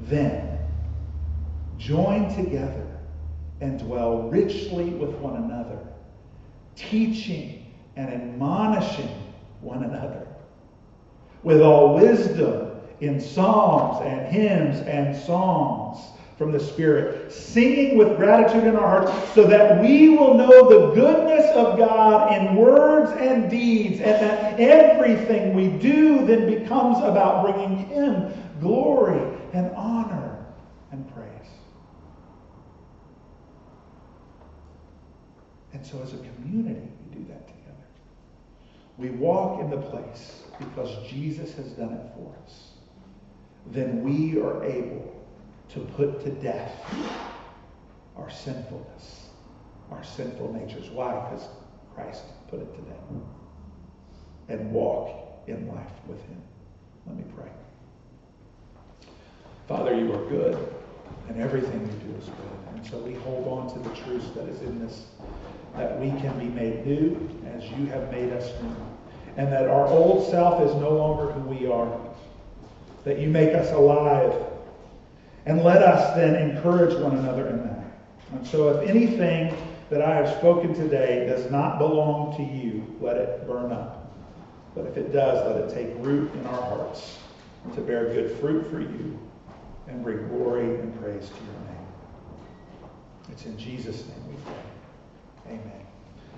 then 0.00 0.58
join 1.76 2.34
together 2.34 2.86
and 3.60 3.78
dwell 3.78 4.28
richly 4.28 4.90
with 4.90 5.10
one 5.16 5.36
another, 5.36 5.80
teaching 6.76 7.74
and 7.96 8.10
admonishing 8.10 9.10
one 9.60 9.82
another 9.82 10.28
with 11.42 11.60
all 11.60 11.94
wisdom 11.94 12.70
in 13.00 13.20
psalms 13.20 14.00
and 14.04 14.26
hymns 14.26 14.80
and 14.80 15.16
songs 15.16 15.98
from 16.38 16.52
the 16.52 16.60
Spirit, 16.60 17.32
singing 17.32 17.98
with 17.98 18.16
gratitude 18.16 18.62
in 18.62 18.76
our 18.76 19.02
hearts, 19.02 19.34
so 19.34 19.42
that 19.44 19.82
we 19.82 20.10
will 20.10 20.34
know 20.34 20.68
the 20.68 20.94
goodness 20.94 21.44
of 21.56 21.76
God 21.76 22.32
in 22.32 22.54
words 22.54 23.10
and 23.20 23.50
deeds, 23.50 24.00
and 24.00 24.22
that 24.22 24.60
everything 24.60 25.52
we 25.52 25.66
do 25.66 26.24
then 26.24 26.46
becomes 26.46 26.98
about 26.98 27.44
bringing 27.44 27.88
Him 27.88 28.32
glory 28.60 29.20
and 29.52 29.74
honor 29.74 30.46
and 30.92 31.12
praise. 31.12 31.26
And 35.72 35.84
so, 35.84 36.00
as 36.00 36.14
a 36.14 36.18
community, 36.18 36.88
we 37.10 37.18
do 37.18 37.24
that 37.30 37.48
together. 37.48 37.86
We 38.96 39.10
walk 39.10 39.60
in 39.60 39.70
the 39.70 39.78
place 39.78 40.42
because 40.60 41.04
Jesus 41.10 41.52
has 41.54 41.66
done 41.72 41.94
it 41.94 42.12
for 42.14 42.32
us. 42.44 42.70
Then 43.66 44.04
we 44.04 44.40
are 44.40 44.64
able 44.64 45.17
to 45.70 45.80
put 45.80 46.24
to 46.24 46.30
death 46.30 46.72
our 48.16 48.30
sinfulness, 48.30 49.28
our 49.90 50.02
sinful 50.02 50.52
natures. 50.52 50.90
Why? 50.90 51.28
Because 51.28 51.48
Christ 51.94 52.22
put 52.48 52.60
it 52.60 52.74
to 52.74 52.80
death. 52.82 52.98
And 54.48 54.72
walk 54.72 55.42
in 55.46 55.68
life 55.68 55.92
with 56.06 56.20
Him. 56.26 56.40
Let 57.06 57.16
me 57.16 57.24
pray. 57.36 57.50
Father, 59.66 59.94
you 59.94 60.12
are 60.14 60.24
good, 60.28 60.74
and 61.28 61.40
everything 61.40 61.80
you 61.80 62.12
do 62.12 62.18
is 62.18 62.24
good. 62.24 62.74
And 62.74 62.86
so 62.86 62.98
we 62.98 63.14
hold 63.14 63.46
on 63.48 63.72
to 63.74 63.88
the 63.88 63.94
truth 63.96 64.34
that 64.34 64.48
is 64.48 64.62
in 64.62 64.80
this, 64.80 65.06
that 65.76 66.00
we 66.00 66.08
can 66.20 66.38
be 66.38 66.46
made 66.46 66.86
new 66.86 67.28
as 67.54 67.64
you 67.64 67.86
have 67.86 68.10
made 68.10 68.32
us 68.32 68.50
new. 68.62 68.76
And 69.36 69.52
that 69.52 69.68
our 69.68 69.86
old 69.86 70.30
self 70.30 70.62
is 70.62 70.74
no 70.76 70.90
longer 70.90 71.30
who 71.32 71.40
we 71.48 71.70
are. 71.70 72.00
That 73.04 73.18
you 73.18 73.28
make 73.28 73.54
us 73.54 73.70
alive 73.72 74.34
and 75.48 75.64
let 75.64 75.82
us 75.82 76.14
then 76.14 76.36
encourage 76.36 76.94
one 77.00 77.16
another 77.16 77.48
in 77.48 77.62
that. 77.64 77.84
And 78.32 78.46
so 78.46 78.68
if 78.68 78.86
anything 78.86 79.56
that 79.88 80.02
I 80.02 80.14
have 80.14 80.36
spoken 80.36 80.74
today 80.74 81.26
does 81.26 81.50
not 81.50 81.78
belong 81.78 82.36
to 82.36 82.42
you, 82.42 82.84
let 83.00 83.16
it 83.16 83.46
burn 83.46 83.72
up. 83.72 84.14
But 84.74 84.86
if 84.86 84.98
it 84.98 85.10
does, 85.10 85.46
let 85.46 85.64
it 85.64 85.74
take 85.74 86.04
root 86.04 86.30
in 86.34 86.46
our 86.46 86.62
hearts 86.62 87.16
to 87.74 87.80
bear 87.80 88.12
good 88.12 88.38
fruit 88.38 88.70
for 88.70 88.80
you 88.80 89.18
and 89.88 90.04
bring 90.04 90.28
glory 90.28 90.66
and 90.66 91.00
praise 91.00 91.28
to 91.30 91.34
your 91.34 91.54
name. 91.64 91.86
It's 93.32 93.46
in 93.46 93.56
Jesus' 93.56 94.06
name 94.06 94.28
we 94.28 94.34
pray. 94.44 95.54
Amen. 95.54 95.87